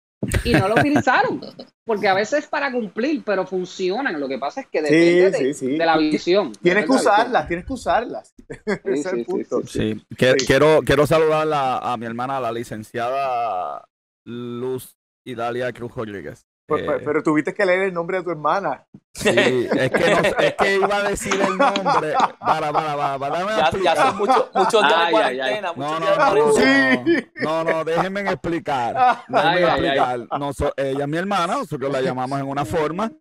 [0.44, 1.42] y no lo utilizaron.
[1.84, 4.18] Porque a veces es para cumplir, pero funcionan.
[4.18, 5.76] Lo que pasa es que depende de, sí, sí.
[5.76, 6.52] de la visión.
[6.52, 8.34] Tienes que usarlas, tienes que usarlas.
[10.46, 13.86] Quiero, quiero saludar a, a mi hermana, la licenciada
[14.24, 16.46] Luz Idalia Cruz Rodríguez.
[16.66, 18.84] Pero, Eh, pero- tuviste que leer el nombre de tu hermana.
[19.12, 22.14] sí, es que, no- es que iba a decir el nombre.
[22.40, 26.16] Para, para, para, Ya, son muchos, muchos días Ay, de cuarentena, No, muchos no, días
[26.18, 27.04] de no, cuarentena.
[27.04, 27.26] Sí.
[27.42, 28.94] no, no, déjenme explicar.
[29.28, 30.20] Déjenme Ay, ay, ay.
[30.22, 30.72] explicar.
[30.76, 33.12] Ella es mi hermana, nosotros la llamamos en una forma,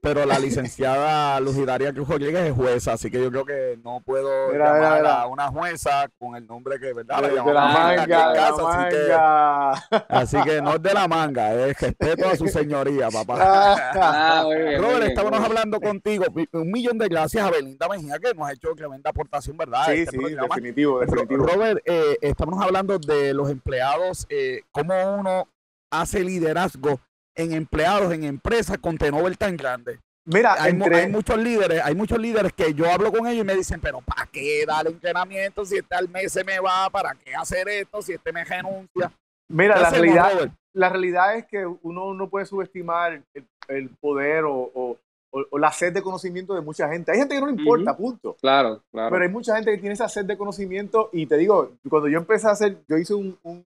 [0.00, 4.00] pero la licenciada Luz Idalia Cruz Rodríguez es jueza, así que yo creo que no
[4.04, 5.22] puedo Mira, llamar mira, mira.
[5.22, 7.20] a una jueza con el nombre que, ¿verdad?
[7.22, 9.72] La De, la aquí en manga, de la casa, así que- manga.
[10.08, 13.36] Así que no es de la manga, es respeto a su señoría, papá.
[13.40, 15.58] Ah, muy bien, muy Robert, bien, estábamos muy bien.
[15.58, 16.24] hablando contigo.
[16.52, 19.86] Un millón de gracias a Belinda Mejía, que nos ha hecho tremenda aportación, ¿verdad?
[19.86, 20.48] Sí, este sí, programa.
[20.54, 21.46] definitivo, definitivo.
[21.46, 25.48] Robert, eh, estamos hablando de los empleados, eh, cómo uno
[25.90, 26.98] hace liderazgo
[27.34, 29.98] en empleados, en empresas con T-Nobel tan grande.
[30.26, 33.46] Mira, Hay, entre, hay muchos líderes, hay muchos líderes que yo hablo con ellos y
[33.46, 36.88] me dicen, pero ¿para qué dar entrenamiento si este al mes se me va?
[36.90, 39.12] ¿Para qué hacer esto si este me renuncia?
[39.48, 40.52] mira ¿Qué la realidad, Robert?
[40.72, 44.96] la realidad es que uno no puede subestimar el, el poder o, o-
[45.30, 47.12] o- o la sed de conocimiento de mucha gente.
[47.12, 48.36] Hay gente que no le importa, punto.
[48.40, 49.10] Claro, claro.
[49.10, 52.18] Pero hay mucha gente que tiene esa sed de conocimiento y te digo, cuando yo
[52.18, 53.66] empecé a hacer, yo hice un, un-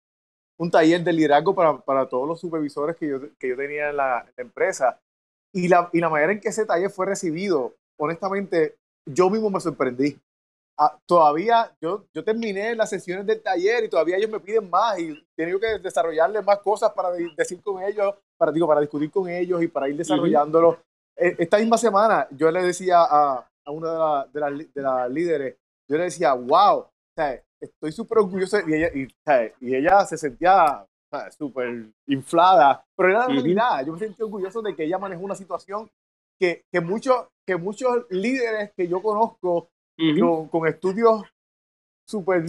[0.60, 3.98] un taller de liderazgo para, para todos los supervisores que yo, que yo tenía en
[3.98, 5.00] la, en la empresa
[5.54, 9.60] y la, y la manera en que ese taller fue recibido, honestamente, yo mismo me
[9.60, 10.20] sorprendí.
[10.80, 15.00] Ah, todavía, yo, yo terminé las sesiones del taller y todavía ellos me piden más
[15.00, 19.10] y tengo que desarrollarles más cosas para de- decir con ellos, para, digo, para discutir
[19.10, 20.80] con ellos y para ir desarrollándolo.
[21.16, 25.10] Eh, Esta misma semana yo le decía a, a una de, la- de de las
[25.10, 25.56] líderes,
[25.90, 29.08] yo le decía, wow, o sea, estoy súper orgulloso y ella, y,
[29.68, 30.86] y ella se sentía
[31.38, 33.86] súper inflada, pero era la realidad.
[33.86, 35.90] Yo me sentí orgulloso de que ella manejó una situación
[36.40, 40.20] que, que, muchos, que muchos líderes que yo conozco Ujú.
[40.20, 41.24] con, con estudios
[42.08, 42.46] súper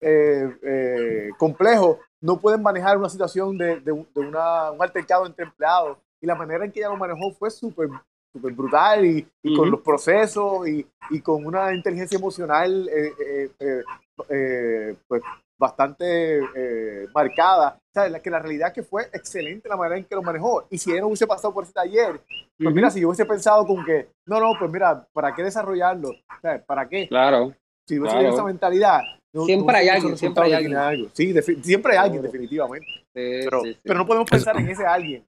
[0.00, 5.44] eh, eh, complejos no pueden manejar una situación de, de de una, un altercado entre
[5.46, 5.98] empleados.
[6.20, 7.88] Y la manera en que ella lo manejó fue súper
[8.36, 9.70] súper brutal y, y con Ujú.
[9.72, 13.82] los procesos y, y con una inteligencia emocional eh, eh, eh,
[14.28, 15.22] eh, pues
[15.58, 17.78] bastante eh, marcada.
[17.78, 20.22] O sea, la, que la realidad es que fue excelente la manera en que lo
[20.22, 20.66] manejó.
[20.70, 22.70] Y si ella no hubiese pasado por ese taller, pues Ujú.
[22.74, 26.10] mira, si yo hubiese pensado con que, no, no, pues mira, ¿para qué desarrollarlo?
[26.10, 27.08] O sea, ¿Para qué?
[27.08, 27.54] Claro.
[27.88, 28.34] Si hubiese Claro.
[28.34, 29.00] esa mentalidad.
[29.32, 30.76] no- Siempre no hay alguien, siempre hay alguien.
[30.76, 31.08] algo.
[31.14, 32.86] Sí, siempre hay alguien, definitivamente.
[32.86, 33.80] Sí, Pero, sí, sí.
[33.82, 35.24] pero no podemos pensar en ese alguien.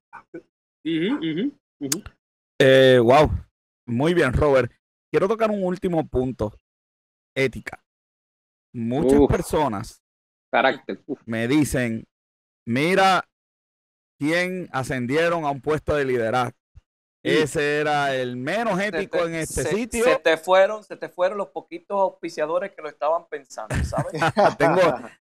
[0.85, 2.03] Ujú, ujú, ujú.
[2.61, 3.31] Eh, wow,
[3.87, 4.73] muy bien, Robert.
[5.11, 6.53] Quiero tocar un último punto.
[7.35, 7.83] Ética.
[8.73, 9.31] Muchas Uf.
[9.31, 10.03] personas
[10.51, 11.01] Carácter.
[11.07, 11.21] Uf.
[11.25, 12.07] me dicen,
[12.67, 13.25] mira,
[14.19, 16.57] quien ascendieron a un puesto de liderazgo.
[17.23, 20.05] Ese era el menos ético en este se, sitio.
[20.05, 24.13] Se te fueron, se te fueron los poquitos auspiciadores que lo estaban pensando, ¿sabes?
[24.59, 24.81] tengo,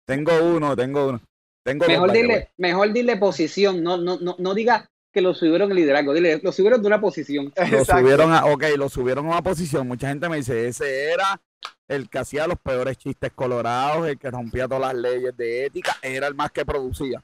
[0.06, 1.20] tengo uno, tengo uno.
[1.64, 5.76] Tengo mejor, dile, mejor dile posición, no, no, no, no diga que lo subieron el
[5.76, 7.52] liderazgo, dile, lo subieron de una posición.
[7.70, 9.88] Lo subieron a, ok, lo subieron a una posición.
[9.88, 11.40] Mucha gente me dice, ese era
[11.88, 15.96] el que hacía los peores chistes colorados, el que rompía todas las leyes de ética,
[16.02, 17.22] era el más que producía.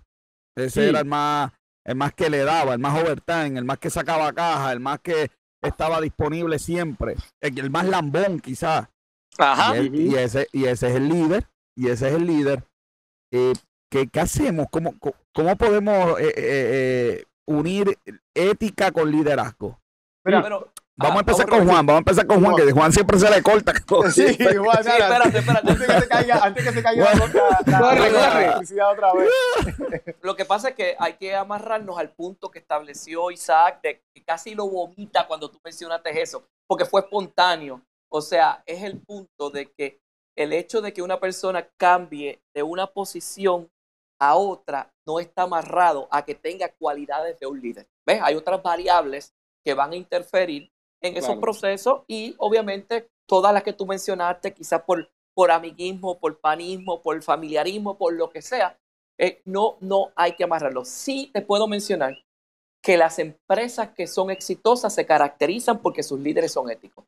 [0.57, 0.89] Ese Sí.
[0.89, 1.53] era el más,
[1.85, 4.99] el más que le daba, el más overtime, el más que sacaba caja, el más
[5.01, 5.31] que
[5.63, 8.89] estaba disponible siempre, el, el más lambón quizás.
[9.39, 9.79] Ajá.
[9.79, 12.65] Y, ese, y ese es el líder, y ese es el líder.
[13.33, 13.53] Eh,
[13.91, 14.67] ¿qué, qué hacemos?
[14.71, 14.95] ¿Cómo,
[15.33, 17.99] cómo podemos eh, eh, eh, unir
[18.35, 19.81] ética con liderazgo?
[20.25, 22.73] Mira, Pero, Vamos a ah, empezar vamos con Juan, vamos a empezar con Juan, que
[22.73, 23.75] Juan siempre se le corta.
[24.11, 25.71] Sí, Sí, nada, espérate, espérate.
[25.71, 27.35] Antes que se caiga, antes que se caiga Bueno.
[27.67, 29.29] la, electricidad otra vez.
[30.23, 34.25] Lo que pasa es que hay que amarrarnos al punto que estableció Isaac, de que
[34.25, 37.83] casi lo vomita cuando tú mencionaste eso, porque fue espontáneo.
[38.11, 40.01] O sea, es el punto de que
[40.35, 43.69] el hecho de que una persona cambie de una posición
[44.19, 47.87] a otra no está amarrado a que tenga cualidades de un líder.
[48.07, 48.21] ¿Ves?
[48.23, 49.35] Hay otras variables
[49.65, 50.71] que van a interferir
[51.03, 56.39] en esos procesos y obviamente todas las que tú mencionaste, quizás por, por amiguismo, por
[56.39, 58.79] panismo, por familiarismo, por lo que sea,
[59.19, 60.85] eh, no, no hay que amarrarlo.
[60.85, 62.17] Sí te puedo mencionar
[62.83, 67.05] que las empresas que son exitosas se caracterizan porque sus líderes son éticos.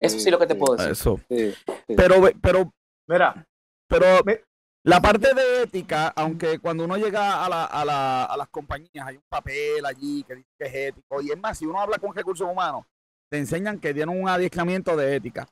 [0.00, 0.92] Eso sí, lo que te puedo decir.
[0.92, 1.18] Eso.
[1.28, 1.54] Sí.
[1.96, 2.72] Pero, pero,
[3.08, 3.44] Mira,
[3.88, 4.44] pero Me-
[4.84, 9.06] la parte de ética, aunque cuando uno llega a, la, a, la, a las compañías
[9.06, 11.98] hay un papel allí que dice que es ético, y es más, si uno habla
[11.98, 12.84] con recursos humanos,
[13.30, 15.46] te enseñan que tienen un adiestramiento de ética.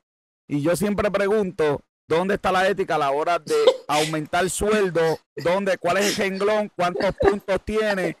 [0.49, 3.53] Y yo siempre pregunto, ¿dónde está la ética a la hora de
[3.87, 5.19] aumentar sueldo?
[5.35, 6.71] ¿Dónde, ¿Cuál es el renglón?
[6.75, 8.15] ¿Cuántos puntos tiene?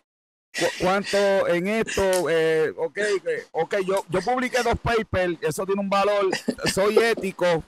[0.59, 2.29] ¿Cu- ¿Cuánto en esto?
[2.29, 6.25] Eh, ok, que- ok, yo, yo publiqué dos papers, eso tiene un valor,
[6.71, 7.63] soy ético,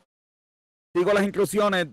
[0.93, 1.87] digo las inclusiones,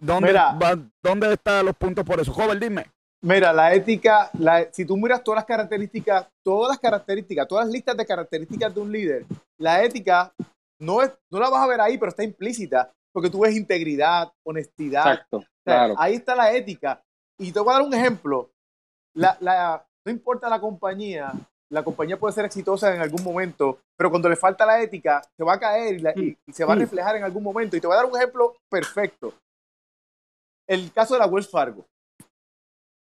[0.00, 0.52] ¿dónde, Mira.
[0.54, 2.32] va- ¿dónde están los puntos por eso?
[2.32, 2.86] Joven, dime.
[3.22, 7.72] mira, la ética, la, si tú miras todas las características, todas las características, todas las
[7.72, 9.24] listas de características de un líder,
[9.58, 10.32] la ética
[10.80, 14.30] no, es, no la vas a ver ahí, pero está implícita, porque tú ves integridad,
[14.46, 15.94] honestidad, Exacto, O sea, claro.
[15.98, 17.00] Ahí está la ética.
[17.40, 18.50] Y te voy a dar un ejemplo.
[19.16, 21.32] La, la- no importa la compañía,
[21.72, 25.42] la compañía puede ser exitosa en algún momento, pero cuando le falta la ética, se
[25.44, 26.80] va a caer y, la- y- y se va a Mm.
[26.80, 27.76] reflejar en algún momento.
[27.76, 29.32] Y te voy a dar un ejemplo perfecto.
[30.66, 31.86] El caso de la Wells Fargo.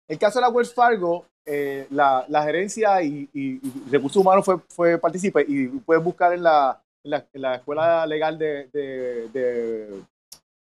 [0.09, 5.45] El caso de la Wells Fargo, eh, la, gerencia y, recursos humanos fue, fue partícipe
[5.47, 10.05] y puedes buscar en la, la, escuela legal de, de, de-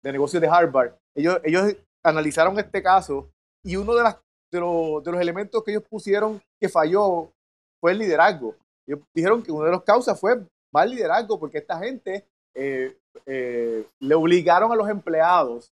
[0.03, 0.93] de negocios de Harvard.
[1.15, 3.29] Ellos, ellos analizaron este caso
[3.65, 4.17] y uno de, las,
[4.53, 7.33] de, los, de los elementos que ellos pusieron que falló
[7.81, 8.55] fue el liderazgo.
[8.87, 10.41] Ellos dijeron que una de las causas fue
[10.73, 12.25] mal liderazgo porque esta gente
[12.55, 15.73] eh, eh, le obligaron a los empleados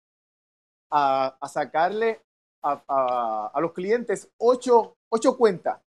[0.92, 2.20] a, sacarle
[2.62, 5.80] a, a- a los clientes ocho, ocho cuentas,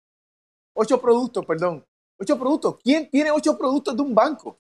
[0.76, 1.86] ocho productos, perdón,
[2.20, 2.78] ocho productos.
[2.84, 4.58] ¿Quién tiene ocho productos de un banco?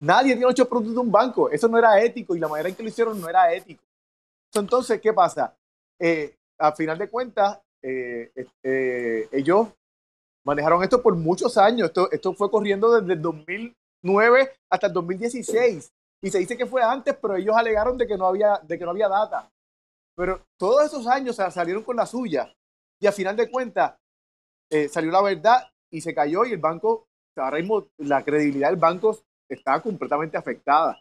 [0.00, 1.50] Nadie tiene ocho productos de un banco.
[1.50, 3.82] Eso no era ético y la manera en que lo hicieron no era ético.
[4.54, 5.56] Entonces, ¿qué pasa?
[6.00, 9.68] Eh, a final de cuentas, eh, eh, ellos
[10.44, 11.88] manejaron esto por muchos años.
[11.88, 15.92] Esto, esto fue corriendo desde el 2009 hasta el 2016.
[16.24, 18.84] Y se dice que fue antes, pero ellos alegaron de que no había, de que
[18.84, 19.48] no había data.
[20.16, 22.52] Pero todos esos años salieron con la suya.
[23.00, 23.94] Y a final de cuentas,
[24.70, 27.06] eh, salió la verdad y se cayó y el banco,
[27.36, 31.00] ahora mismo la credibilidad del banco está completamente afectada.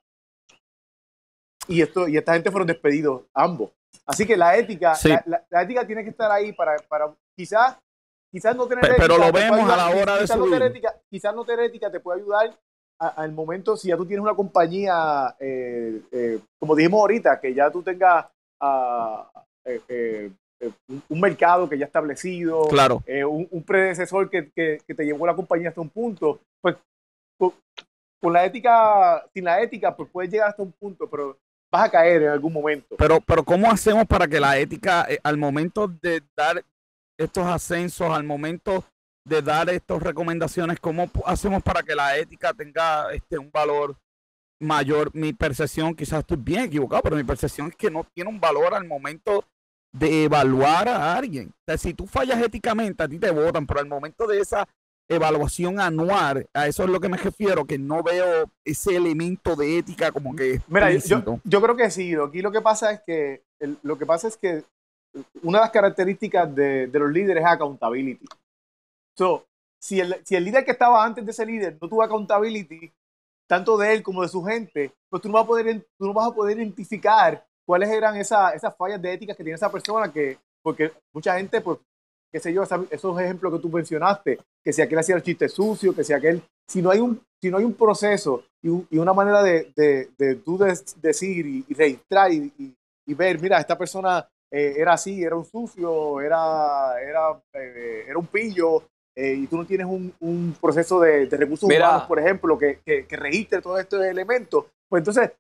[1.67, 3.71] Y, esto, y esta gente fueron despedidos, ambos.
[4.05, 5.09] Así que la ética, Sí.
[5.09, 7.77] la, la- la ética tiene que estar ahí para, para quizás,
[8.31, 10.95] quizás no tener Pe- pero ética lo vemos a la hora de quizás no ética-
[11.09, 12.57] quizás no tener ética te puede ayudar
[12.99, 17.71] al momento, si ya tú tienes una compañía, eh, eh, como dijimos ahorita, que ya
[17.71, 18.27] tú tengas
[18.61, 19.29] ah,
[19.65, 20.31] eh, eh,
[20.61, 20.71] eh,
[21.09, 23.03] un- mercado que ya establecido, Claro.
[23.29, 26.75] un, un predecesor que, que- que te llevó la compañía hasta un punto, pues
[27.37, 27.53] con,
[28.21, 31.37] con la ética, sin la ética, pues puedes llegar hasta un punto, pero
[31.71, 32.95] vas a caer en algún momento.
[32.97, 36.63] Pero, pero ¿cómo hacemos para que la ética, al momento de dar
[37.17, 38.83] estos ascensos, al momento
[39.27, 43.95] de dar estas recomendaciones, cómo hacemos para que la ética tenga este un valor
[44.61, 45.09] mayor?
[45.13, 48.73] Mi percepción, quizás estoy bien equivocado, pero mi percepción es que no tiene un valor
[48.73, 49.43] al momento
[49.91, 51.49] de evaluar a alguien.
[51.49, 54.67] O sea, si tú fallas éticamente, a ti te votan, pero al momento de esa
[55.09, 59.79] evaluación anual, a eso es lo que me refiero, que no veo ese elemento de
[59.79, 62.15] ética como que Mira, yo, yo creo que sí.
[62.15, 64.63] Aquí lo que pasa es que el- lo que pasa es que
[65.43, 68.25] una de las características de, de los líderes es accountability.
[69.17, 69.45] So,
[69.81, 72.89] si el, si el líder que estaba antes de ese líder no tuvo accountability,
[73.51, 76.13] tanto de él como de su gente, pues tú no vas a poder, tú no
[76.13, 80.09] vas a poder identificar cuáles eran esas, esas fallas de ética que tiene esa persona,
[80.09, 81.79] que, porque mucha gente, pues,
[82.31, 85.93] qué sé yo, esos ejemplos que tú mencionaste, que si aquel hacía el chiste sucio,
[85.93, 89.43] que si aquel, si no hay un, si no hay un proceso y, una manera
[89.43, 90.41] de, de, de
[91.01, 92.73] decir y, registrar y,
[93.05, 98.17] y, ver, mira, esta persona eh, era así, era un sucio, era, era, eh, era
[98.17, 98.83] un pillo,
[99.15, 102.79] eh, y tú no tienes un, un proceso de, de recursos humanos, por ejemplo, que,
[102.85, 105.31] que, que, registre todos estos elementos, pues entonces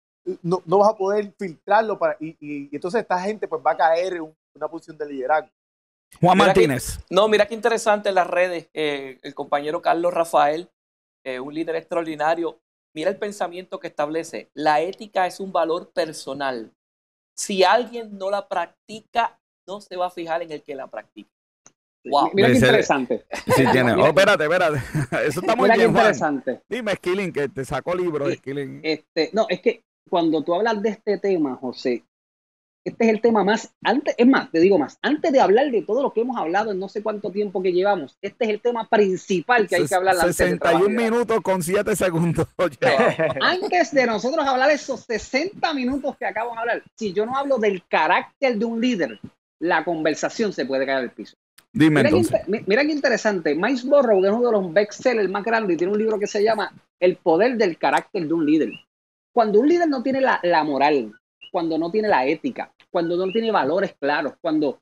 [0.43, 3.77] no, no vas a poder filtrarlo para, y, y, entonces esta gente pues va a
[3.77, 5.49] caer en una posición de liderazgo.
[6.19, 6.99] Juan Martínez.
[7.09, 10.69] no, mira qué interesante en las redes, eh, el compañero Carlos Rafael,
[11.23, 12.59] eh, un líder extraordinario,
[12.93, 16.73] mira el pensamiento que establece, la ética es un valor personal.
[17.37, 21.31] Si alguien no la practica, no se va a fijar en el que la practica.
[22.05, 22.31] Wow.
[22.33, 23.25] Mira qué interesante.
[23.55, 23.93] Sí, tiene.
[24.01, 24.77] Oh, espérate, espérate.
[25.27, 26.51] Eso está muy Mira bien, qué interesante.
[26.51, 26.63] Juan.
[26.69, 28.81] Dime, Skilling, que te sacó libros, Skilling.
[28.83, 32.03] Este, no, es que cuando tú hablas de este tema, José,
[32.83, 35.83] este es el tema más, antes, es más, te digo más, antes de hablar de
[35.83, 38.61] todo lo que hemos hablado en no sé cuánto tiempo que llevamos, este es el
[38.61, 40.15] tema principal que hay que hablar.
[40.15, 42.47] 61 minutos con 7 segundos.
[43.39, 47.59] antes de nosotros hablar esos 60 minutos que acabamos de hablar, si yo no hablo
[47.59, 49.19] del carácter de un líder,
[49.59, 51.35] la conversación se puede caer al piso.
[51.73, 52.41] Dime mira, entonces.
[52.45, 53.55] Qué, mira qué interesante.
[53.55, 56.43] Miles Borrow es uno de los bestsellers más grandes y tiene un libro que se
[56.43, 58.71] llama El poder del carácter de un líder.
[59.33, 61.13] Cuando un líder no tiene la, la moral,
[61.51, 64.79] cuando no tiene la ética, cuando no tiene valores claros, cuando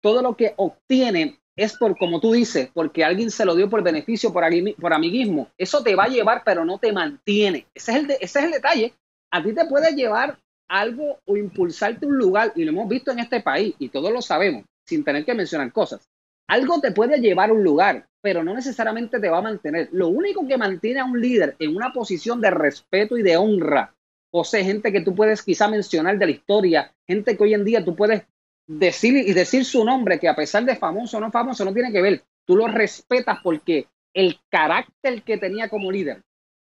[0.00, 3.82] todo lo que obtiene es por, como tú dices, porque alguien se lo dio por
[3.82, 4.44] beneficio, por,
[4.80, 7.66] por amiguismo, eso te va a llevar, pero no te mantiene.
[7.74, 8.94] Ese es, el de, ese es el detalle.
[9.30, 10.38] A ti te puede llevar
[10.68, 14.22] algo o impulsarte un lugar, y lo hemos visto en este país, y todos lo
[14.22, 16.08] sabemos, sin tener que mencionar cosas.
[16.48, 19.88] Algo te puede llevar a un lugar, pero no necesariamente te va a mantener.
[19.92, 23.94] Lo único que mantiene a un líder en una posición de respeto y de honra
[24.34, 27.64] o sea, gente que tú puedes quizá mencionar de la historia, gente que hoy en
[27.64, 28.22] día tú puedes
[28.66, 31.92] decir y decir su nombre, que a pesar de famoso o no famoso, no tiene
[31.92, 32.24] que ver.
[32.46, 36.22] Tú lo respetas porque el carácter que tenía como líder,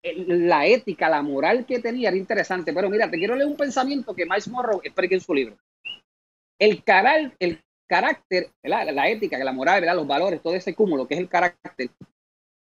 [0.04, 2.74] la ética, la moral que tenía era interesante.
[2.74, 5.58] Pero mira, te quiero leer un pensamiento que Miles Morrow explica en su libro.
[6.60, 11.20] El, caral, el carácter, la, ética, la moral, los valores, todo ese cúmulo que es
[11.20, 11.90] el carácter,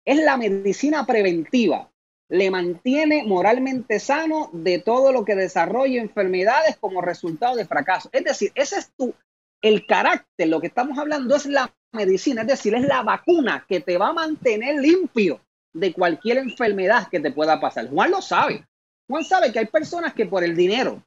[0.05, 1.89] es la medicina preventiva
[2.29, 8.09] le mantiene moralmente sano de todo lo que desarrolla enfermedades como resultado de fracaso.
[8.11, 9.13] Es decir, ese es tu,
[9.61, 13.81] el carácter, lo que estamos hablando es la medicina, es decir, es la vacuna que
[13.81, 15.41] te va a mantener limpio
[15.73, 17.87] de cualquier enfermedad que te pueda pasar.
[17.89, 18.65] Juan lo sabe.
[19.07, 21.03] Juan sabe que hay personas que por el dinero,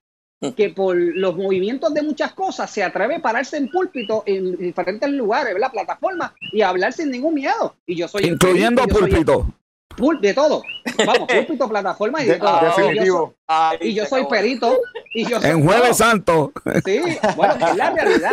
[0.57, 5.11] que por los movimientos de muchas cosas se atreve a pararse en púlpito en diferentes
[5.11, 7.75] lugares, en la plataforma y hablar sin ningún miedo.
[7.87, 9.47] Y yo soy incluyendo púlpito
[10.21, 10.63] de todo.
[11.05, 12.61] Vamos, púlpito, plataforma y de, todo.
[12.61, 13.35] Definitivo.
[13.81, 14.79] Y yo soy, perito.
[15.15, 16.53] Y yo soy en Jueves Santo.
[16.85, 17.01] Sí,
[17.37, 18.33] bueno, es la realidad.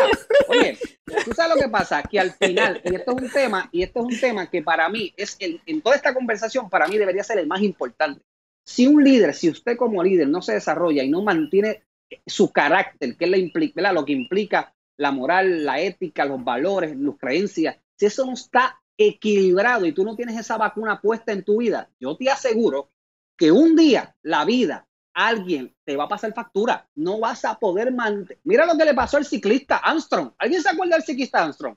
[0.50, 0.78] Oye,
[1.26, 4.00] tú sabes lo que pasa, que al final, y esto es un tema, y esto
[4.00, 7.24] es un tema que para mí es, el, en toda esta conversación, para mí debería
[7.24, 8.22] ser el más importante.
[8.66, 11.84] Si un líder, si usted como líder no se desarrolla y no mantiene
[12.26, 16.96] su carácter, que es la implica, lo que implica la moral, la ética, los valores,
[16.96, 21.44] las creencias, si eso no está equilibrado y tú no tienes esa vacuna puesta en
[21.44, 22.92] tu vida, yo te aseguro
[23.38, 27.92] que un día la vida, alguien te va a pasar factura, no vas a poder
[27.92, 28.40] mantener.
[28.44, 30.32] Mira lo que le pasó al ciclista Armstrong.
[30.38, 31.76] ¿Alguien se acuerda del ciclista Armstrong?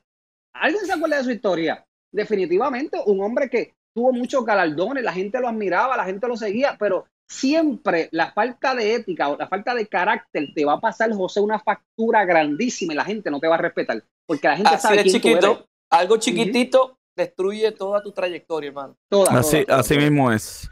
[0.55, 1.87] ¿Alguien se acuerda de su historia?
[2.11, 6.77] Definitivamente, un hombre que tuvo muchos galardones, la gente lo admiraba, la gente lo seguía,
[6.79, 11.13] pero siempre la falta de ética o la falta de carácter te va a pasar,
[11.13, 14.03] José, una factura grandísima y la gente no te va a respetar.
[14.27, 18.97] Porque la gente sabe quién chiquito, Algo chiquitito destruye toda tu trayectoria, hermano.
[19.31, 20.69] así, así mismo es.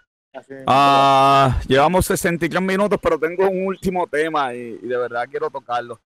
[0.66, 6.00] Ah, llevamos 63 minutos, pero tengo un último tema y, de verdad quiero tocarlo.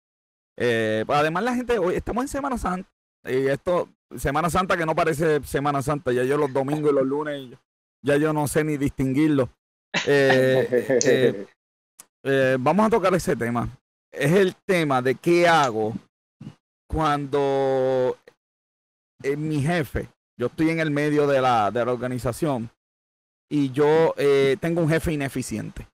[0.58, 2.89] Eh, pues además la gente, hoy estamos en Semana Santa
[3.26, 7.06] y esto, Semana Santa que no parece Semana Santa, ya yo los domingos y los
[7.06, 7.58] lunes,
[8.02, 9.50] ya yo no sé ni distinguirlo.
[10.06, 11.46] Eh,
[12.24, 13.70] eh, vamos a tocar ese tema.
[14.12, 15.94] Es el tema de qué hago
[16.88, 18.18] cuando
[19.38, 22.70] mi jefe yo estoy en el medio de la, de la organización
[23.50, 25.88] y yo eh, tengo un jefe ineficiente.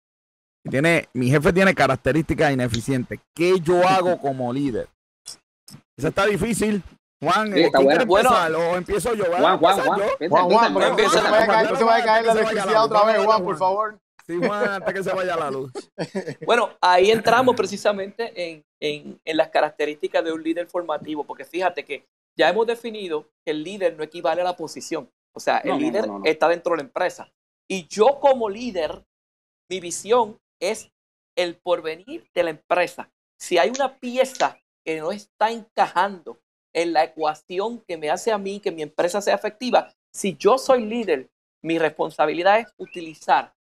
[0.70, 3.20] Tiene, mi jefe tiene características ineficientes.
[3.34, 4.88] ¿Qué yo hago como líder?
[5.98, 6.82] Eso está difícil.
[7.24, 8.06] Juan, sí, está bueno.
[8.06, 8.32] bueno.
[8.72, 9.26] ¿O empiezo yo?
[9.26, 10.02] Juan, Juan, Juan.
[10.30, 14.00] Juan, Juan, no, se vaya a caer la electricidad otra vez, Juan, por favor.
[14.26, 15.72] Sí, Juan, antes que se vaya la luz.
[16.46, 21.84] Bueno, ahí entramos precisamente en, en, en, las características de un líder formativo, porque fíjate
[21.84, 22.06] que
[22.38, 25.10] ya hemos definido que el líder no equivale a la posición.
[25.36, 26.26] O sea, el No, no, líder no, no, no.
[26.26, 27.32] está dentro de la empresa.
[27.70, 29.04] Y yo como líder,
[29.70, 30.92] mi visión es
[31.36, 33.12] el porvenir de la empresa.
[33.40, 36.40] Si hay una pieza que no está encajando
[36.74, 40.58] en la ecuación que me hace a mí que mi empresa sea efectiva, si yo
[40.58, 41.30] soy líder,
[41.64, 43.54] mi responsabilidad es utilizar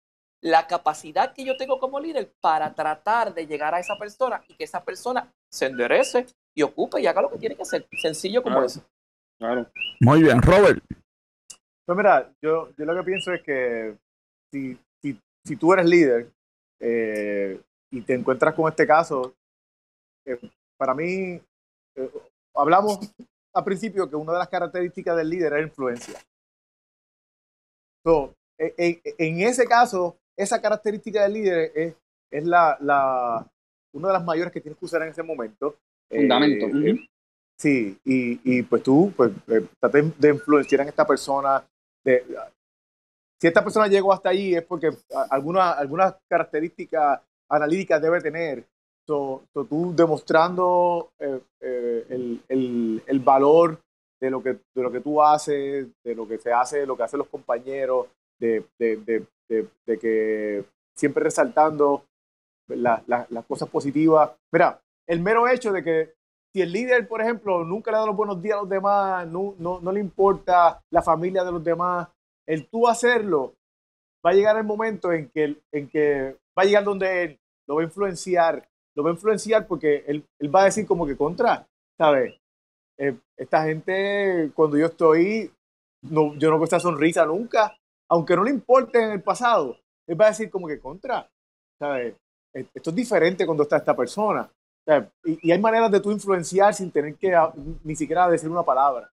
[0.43, 4.55] la capacidad que yo tengo como líder para tratar de llegar a esa persona y
[4.55, 7.85] que esa persona se enderece y ocupe y haga lo que tiene que hacer.
[8.01, 8.65] Sencillo como Claro.
[8.65, 8.83] eso.
[9.37, 9.67] Claro.
[9.99, 10.83] Muy bien, Robert.
[11.85, 13.95] Pues mira, yo, yo lo que pienso es que
[14.51, 16.31] si, si, si tú eres líder
[16.79, 19.35] eh, y te encuentras con este caso,
[20.25, 20.39] eh,
[20.77, 21.39] para mí,
[21.95, 22.09] eh,
[22.55, 22.99] hablamos
[23.53, 26.19] al principio que una de las características del líder es influencia.
[28.03, 31.95] So, e- e- en ese caso, esa característica del líder es,
[32.31, 33.45] es la, la,
[33.93, 35.75] una de las mayores que tienes que usar en ese momento.
[36.09, 36.65] Eh, Fundamento.
[36.77, 37.07] eh.
[37.59, 41.63] Sí, y, y pues tú, pues, eh, trate de influenciar en esta persona.
[42.03, 42.25] De,
[43.39, 48.65] si esta persona llegó hasta allí es porque a- alguna- algunas características analíticas debe tener.
[49.07, 53.79] So, so tú demostrando eh, eh, el, el- el valor
[54.21, 56.95] de lo, que, de lo que tú haces, de lo que se hace, de lo
[56.95, 58.07] que hacen los compañeros,
[58.39, 60.63] de, de- de- de- que
[60.95, 62.05] siempre resaltando
[62.69, 64.31] la- la- las cosas positivas.
[64.53, 64.79] Mira,
[65.09, 66.13] el mero hecho de que
[66.53, 69.55] si el líder, por ejemplo, nunca le da los buenos días a los demás, no,
[69.57, 72.07] no, no le importa la familia de los demás,
[72.47, 73.55] el tú hacerlo,
[74.25, 77.75] va a llegar el momento en que, en que va a llegar donde él lo
[77.75, 81.15] va a influenciar, lo va a influenciar porque él, él va a decir como que
[81.17, 81.65] contra,
[81.97, 82.35] ¿sabes?
[82.97, 85.51] Eh, esta gente, cuando yo estoy,
[86.03, 87.75] no, yo no veo esta sonrisa nunca,
[88.09, 89.77] aunque no le importe en el pasado,
[90.07, 91.27] él va a decir como que contra,
[91.79, 92.15] ¿sabes?
[92.53, 94.49] Eh, Esto es diferente cuando está esta persona.
[95.23, 97.33] Y, y hay maneras de tú influenciar sin tener que
[97.83, 99.09] ni siquiera decir una palabra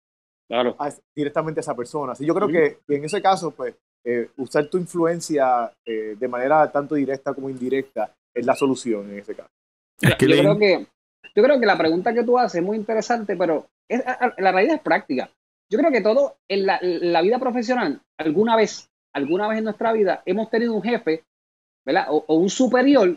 [0.49, 0.77] Claro.
[0.79, 2.13] a- directamente a esa persona.
[2.13, 6.29] Así yo creo que, que en ese caso, pues, eh, usar tu influencia eh, de
[6.29, 9.49] manera tanto directa como indirecta es la solución en ese caso.
[10.03, 10.87] Yo creo que
[11.35, 14.03] yo creo que la pregunta que tú haces es muy interesante, pero es-
[14.39, 15.31] la realidad es práctica.
[15.71, 19.65] Yo creo que todo en la, en la vida profesional, alguna vez, alguna vez en
[19.65, 21.25] nuestra vida, hemos tenido un jefe,
[21.87, 22.07] ¿verdad?
[22.11, 23.17] O, o un superior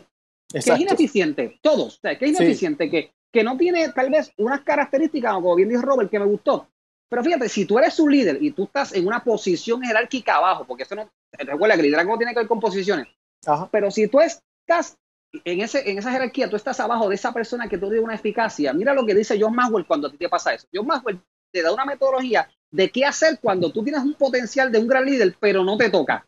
[0.50, 1.58] que es ineficiente.
[1.60, 2.42] Todos, o sea, que es Sí.
[2.42, 6.24] ineficiente, que, que no tiene tal vez unas características, como bien dijo Robert, que me
[6.24, 6.68] gustó.
[7.10, 10.64] Pero fíjate, si tú eres un líder y tú estás en una posición jerárquica abajo,
[10.66, 13.06] porque eso no, recuerda que el liderazgo tiene que ver con posiciones,
[13.44, 13.68] Ajá.
[13.70, 14.96] pero si tú estás
[15.44, 18.14] en, ese, en esa jerarquía, tú estás abajo de esa persona que tú tienes una
[18.14, 18.72] eficacia.
[18.72, 20.66] Mira lo que dice John Maxwell cuando a ti te pasa eso.
[20.72, 21.20] John Maxwell
[21.52, 25.04] te da una metodología de qué hacer cuando tú tienes un potencial de un gran
[25.04, 26.26] líder, pero no te toca.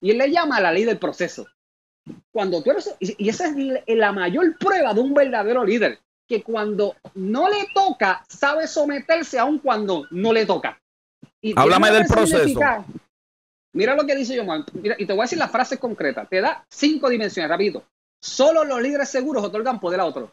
[0.00, 1.46] Y él le llama la ley del proceso.
[2.32, 3.54] Cuando tú eres, y esa es
[3.86, 9.58] la- mayor prueba de un verdadero líder, que cuando no le toca, sabe someterse aun
[9.58, 10.80] cuando no le toca.
[11.40, 12.60] Y Háblame del proceso.
[13.72, 14.82] Mira lo que dice John Maxwell.
[14.82, 16.28] Mira, y te voy a decir las frases concretas.
[16.28, 17.84] Te da cinco dimensiones, rapidito.
[18.20, 20.30] Solo los líderes seguros otorgan poder a otros.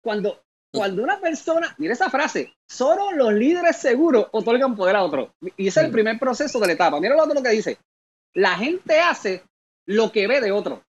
[0.00, 5.30] Cuando, cuando una persona, mira esa frase, solo los líderes seguros otorgan poder a otros.
[5.56, 7.00] Y ese es el primer proceso de la etapa.
[7.00, 7.78] Mira lo otro que dice.
[8.34, 9.42] La gente hace
[9.86, 10.84] lo que ve de otro.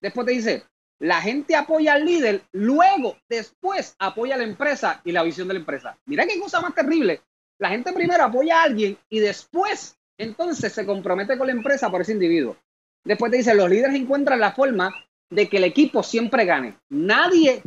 [0.00, 0.64] Después te dice,
[1.00, 5.54] la gente apoya al líder, luego, después apoya a la empresa y la visión de
[5.54, 5.98] la empresa.
[6.06, 7.22] Mira qué cosa más terrible.
[7.58, 12.02] La gente primero apoya a alguien y después, entonces, se compromete con la empresa por
[12.02, 12.56] ese individuo.
[13.04, 14.92] Después te dice, los líderes encuentran la forma
[15.30, 16.76] de que el equipo siempre gane.
[16.90, 17.62] Nadie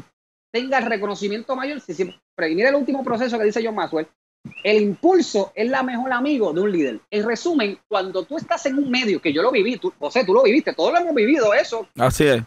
[0.52, 2.20] tenga el reconocimiento mayor si siempre.
[2.50, 4.08] Y mira el último proceso que dice John Maxwell.
[4.64, 7.00] El impulso es la mejor amigo de un líder.
[7.12, 10.34] En resumen, cuando tú estás en un medio, que yo lo viví, tú, José, tú
[10.34, 12.42] lo viviste, todos lo hemos vivido eso, Así es.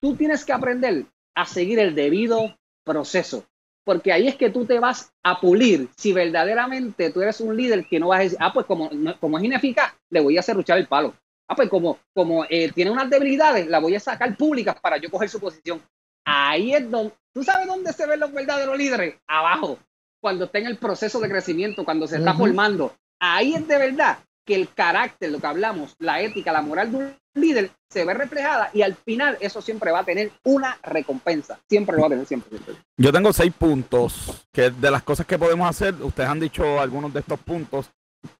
[0.00, 1.04] tú tienes que aprender
[1.34, 3.44] a seguir el debido proceso.
[3.84, 7.86] Porque ahí es que tú te vas a pulir si verdaderamente tú eres un líder
[7.86, 8.90] que no vas a decir, ah, pues como,
[9.20, 11.14] como es ineficaz, le voy a hacer luchar el palo.
[11.48, 15.10] Ah, pues como, como eh, tiene unas debilidades, la voy a sacar públicas para yo
[15.10, 15.80] coger su posición.
[16.24, 19.14] Ahí es donde, ¿tú sabes dónde se ven los verdaderos líderes?
[19.28, 19.78] Abajo,
[20.20, 22.40] cuando está en el proceso de crecimiento, cuando se está Ujú.
[22.40, 22.96] formando.
[23.20, 26.96] Ahí es de verdad que el carácter, lo que hablamos, la ética, la moral de
[26.98, 31.60] un líder se ve reflejada y al final eso siempre va a tener una recompensa.
[31.68, 32.50] Siempre lo va a tener, siempre.
[32.50, 32.74] siempre.
[32.96, 37.12] Yo tengo seis puntos que de las cosas que podemos hacer, ustedes han dicho algunos
[37.12, 37.90] de estos puntos.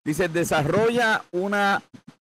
[0.03, 1.81] Dice, desarrolla una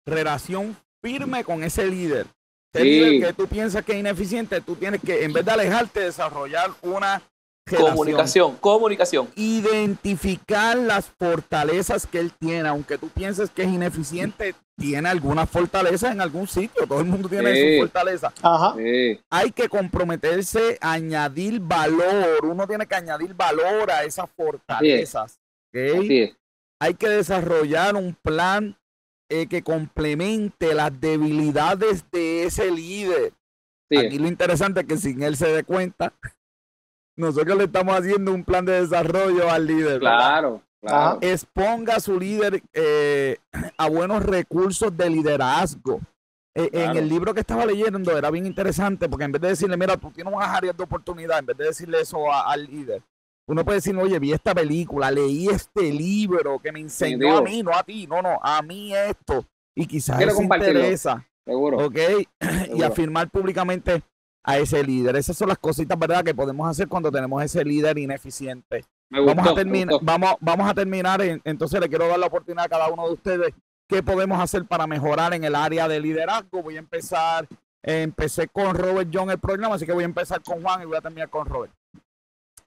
[0.07, 2.27] relación firme con ese líder.
[2.75, 2.83] Sí.
[2.85, 6.71] líder que tú piensas que es ineficiente, tú tienes que, en vez de alejarte, desarrollar
[6.83, 7.21] una
[7.67, 7.91] relación.
[7.93, 9.29] Comunicación, comunicación.
[9.35, 16.11] Identificar las fortalezas que él tiene, aunque tú pienses que es ineficiente, tiene alguna fortaleza
[16.13, 16.87] en algún sitio.
[16.87, 17.75] Todo el mundo tiene Sí.
[17.77, 18.33] su fortaleza.
[18.43, 18.75] Ajá.
[18.77, 22.45] Sí, Hay que comprometerse a añadir valor.
[22.45, 25.39] Uno tiene que añadir valor a esas fortalezas.
[25.73, 26.37] así es.
[26.81, 28.77] hay que desarrollar un plan
[29.31, 33.33] eh, que complemente las debilidades de ese líder.
[33.91, 36.13] Sí, Aquí lo interesante es que sin él se dé cuenta,
[37.17, 40.01] nosotros le estamos haciendo un plan de desarrollo al líder.
[40.01, 40.17] ¿verdad?
[40.19, 41.19] claro, claro.
[41.23, 43.37] Exponga a su líder eh,
[43.79, 46.01] a buenos recursos de liderazgo.
[46.55, 49.77] Eh, En el libro que estaba leyendo era bien interesante porque en vez de decirle,
[49.77, 53.03] mira, tú tienes unas áreas de oportunidad, en vez de decirle eso a- al líder,
[53.47, 57.63] uno puede decir, oye, vi esta película, leí este libro que me enseñó a mí,
[57.63, 59.45] no a ti, no, no, a mí esto.
[59.75, 61.27] Y quizás Quiero eso interesa.
[61.45, 61.87] Seguro.
[61.87, 61.97] ¿ok?
[62.75, 64.03] y afirmar públicamente
[64.45, 65.17] a ese líder.
[65.17, 68.85] Esas son las cositas, ¿verdad?, que podemos hacer cuando tenemos ese líder ineficiente.
[69.11, 72.27] Me Vamos gustó, a, terminar, vamos, vamos a terminar, en- entonces le quiero dar la
[72.27, 73.55] oportunidad a cada uno de ustedes
[73.89, 76.63] qué podemos hacer para mejorar en el área de liderazgo.
[76.63, 77.49] Voy a empezar,
[77.83, 80.85] eh, empecé con Robert John el programa, así que voy a empezar con Juan y
[80.85, 81.73] voy a terminar con Robert.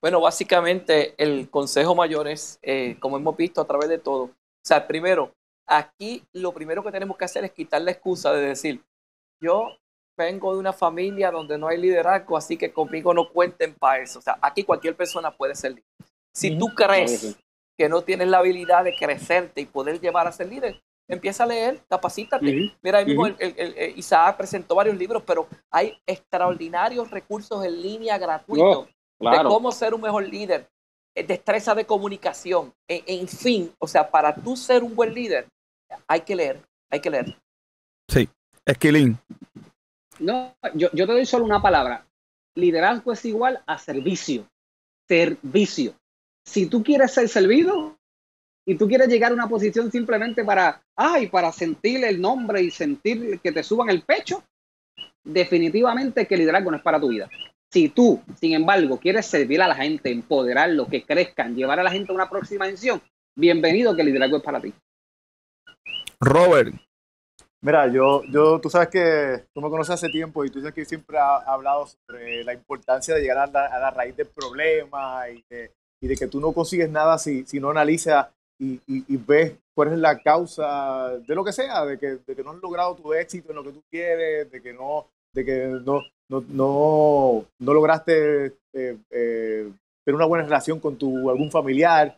[0.04, 4.32] Bueno, básicamente el consejo mayor es, eh, como hemos visto a través de todo, o
[4.62, 5.32] sea, primero,
[5.66, 8.84] aquí lo primero que tenemos que hacer es quitar la excusa de decir,
[9.42, 9.70] yo
[10.20, 14.20] vengo de una familia donde no hay liderazgo, así que conmigo no cuenten para eso.
[14.20, 15.86] O sea, aquí cualquier persona puede ser líder.
[16.36, 17.38] Si tú crees
[17.80, 21.48] que no tienes la habilidad de crecerte y poder llevar a ser líder, empieza a
[21.48, 22.46] leer, capacítate.
[22.84, 27.64] Mira, ahí mismo el- el- el- el Isaac presentó varios libros, pero hay extraordinarios recursos
[27.64, 28.88] en línea gratuitos.
[28.88, 29.50] De Claro.
[29.50, 30.68] cómo ser un mejor líder,
[31.16, 35.48] eh, destreza de comunicación, en, en fin, o sea, para tú ser un buen líder,
[36.08, 37.38] hay que leer, hay que leer.
[38.66, 39.18] Esquilín.
[40.20, 42.06] No, yo, yo te doy solo una palabra.
[42.56, 44.48] Liderazgo es igual a servicio.
[45.08, 45.96] Servicio.
[46.46, 47.98] Si tú quieres ser servido
[48.66, 52.72] y tú quieres llegar a una posición simplemente para, ay, para sentir el nombre y
[52.72, 54.44] sentir que te suban el pecho,
[55.24, 57.30] definitivamente que liderazgo no es para tu vida.
[57.74, 61.90] Si tú, sin embargo, quieres servir a la gente, empoderarlo, que crezcan, llevar a la
[61.90, 63.02] gente a una próxima dimensión,
[63.36, 64.72] bienvenido que el liderazgo es para ti.
[66.20, 66.72] Robert.
[67.62, 70.86] Mira, yo, yo, tú sabes que tú me conoces hace tiempo y tú sabes que
[70.86, 75.28] siempre he hablado sobre la importancia de llegar a la, a la raíz del problema
[75.30, 78.28] y de, y de que tú no consigues nada si, si no analizas
[78.60, 82.36] y, y, y ves cuál es la causa de lo que sea, de que, de
[82.36, 85.44] que no has logrado tu éxito en lo que tú quieres, de que no, de
[85.46, 89.72] que no, no, no, no lograste eh, eh,
[90.06, 92.18] tener una buena relación con tu algún familiar.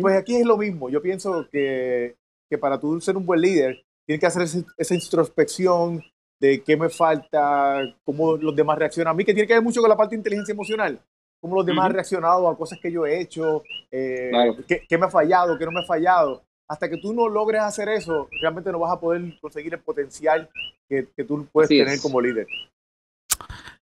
[0.00, 0.90] Pues aquí es lo mismo.
[0.90, 2.16] Yo pienso que,
[2.50, 6.02] que para tú ser un buen líder, tienes que hacer ese- esa introspección
[6.40, 9.80] de qué me falta, cómo los demás reaccionan a mí, que tiene que ver mucho
[9.80, 11.00] con la parte de inteligencia emocional.
[11.40, 11.94] Cómo los demás han Ujú.
[11.96, 14.56] reaccionado a cosas que yo he hecho, eh, Claro.
[14.66, 16.42] qué, qué me ha fallado, qué no me ha fallado.
[16.70, 20.48] Hasta que tú no logres hacer eso, realmente no vas a poder conseguir el potencial
[20.88, 22.02] que, que tú puedes Así tener es.
[22.02, 22.46] como líder.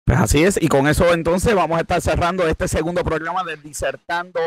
[0.05, 3.57] Pues así es, y con eso entonces vamos a estar cerrando este segundo programa de
[3.57, 4.39] Disertando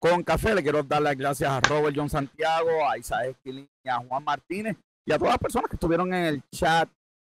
[0.00, 0.54] con Café.
[0.54, 4.24] Le quiero dar las gracias a Robert John Santiago, a Isaac Esquilín y a Juan
[4.24, 6.88] Martínez y a todas las personas que estuvieron en el chat,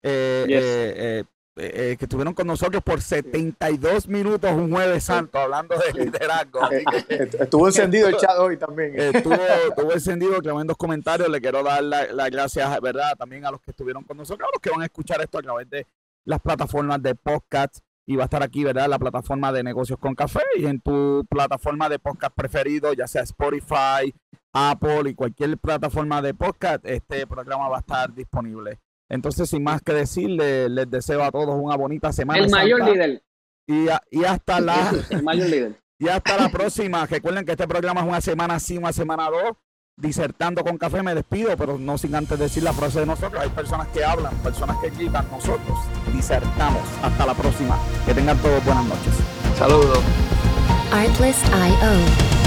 [0.03, 0.57] eh, Yes.
[0.63, 1.25] eh, eh,
[1.59, 6.61] eh, que estuvieron con nosotros por 72 minutos un jueves santo hablando de liderazgo.
[7.09, 8.99] Estuvo encendido el chat hoy también.
[8.99, 9.35] estuvo,
[9.69, 11.29] estuvo encendido, tremendos comentarios.
[11.29, 13.17] Le quiero dar las la gracias, ¿verdad?
[13.19, 15.43] También a los que estuvieron con nosotros, a los que van a escuchar esto a
[15.43, 15.87] través de
[16.25, 17.79] las plataformas de podcast.
[18.07, 18.89] Y va a estar aquí, ¿verdad?
[18.89, 23.23] La plataforma de negocios con café y en tu plataforma de podcast preferido, ya sea
[23.23, 24.15] Spotify,
[24.53, 28.79] Apple y cualquier plataforma de podcast, este programa va a estar disponible.
[29.09, 32.45] Entonces, sin más que decir, le- les deseo a todos una bonita semana.
[32.45, 33.23] El mayor santa líder.
[33.67, 35.81] Y, a- y hasta la El mayor líder.
[35.99, 37.07] y hasta la próxima.
[37.07, 39.57] Recuerden que este programa es una semana sí, una semana dos.
[39.97, 43.43] Disertando con café me despido, pero no sin antes decir la frase de nosotros.
[43.43, 45.27] Hay personas que hablan, personas que gritan.
[45.29, 45.77] Nosotros
[46.15, 46.83] disertamos.
[47.03, 47.77] Hasta la próxima.
[48.07, 49.13] Que tengan todos buenas noches.
[49.59, 49.99] Saludos.
[50.93, 52.38] Artlist.io.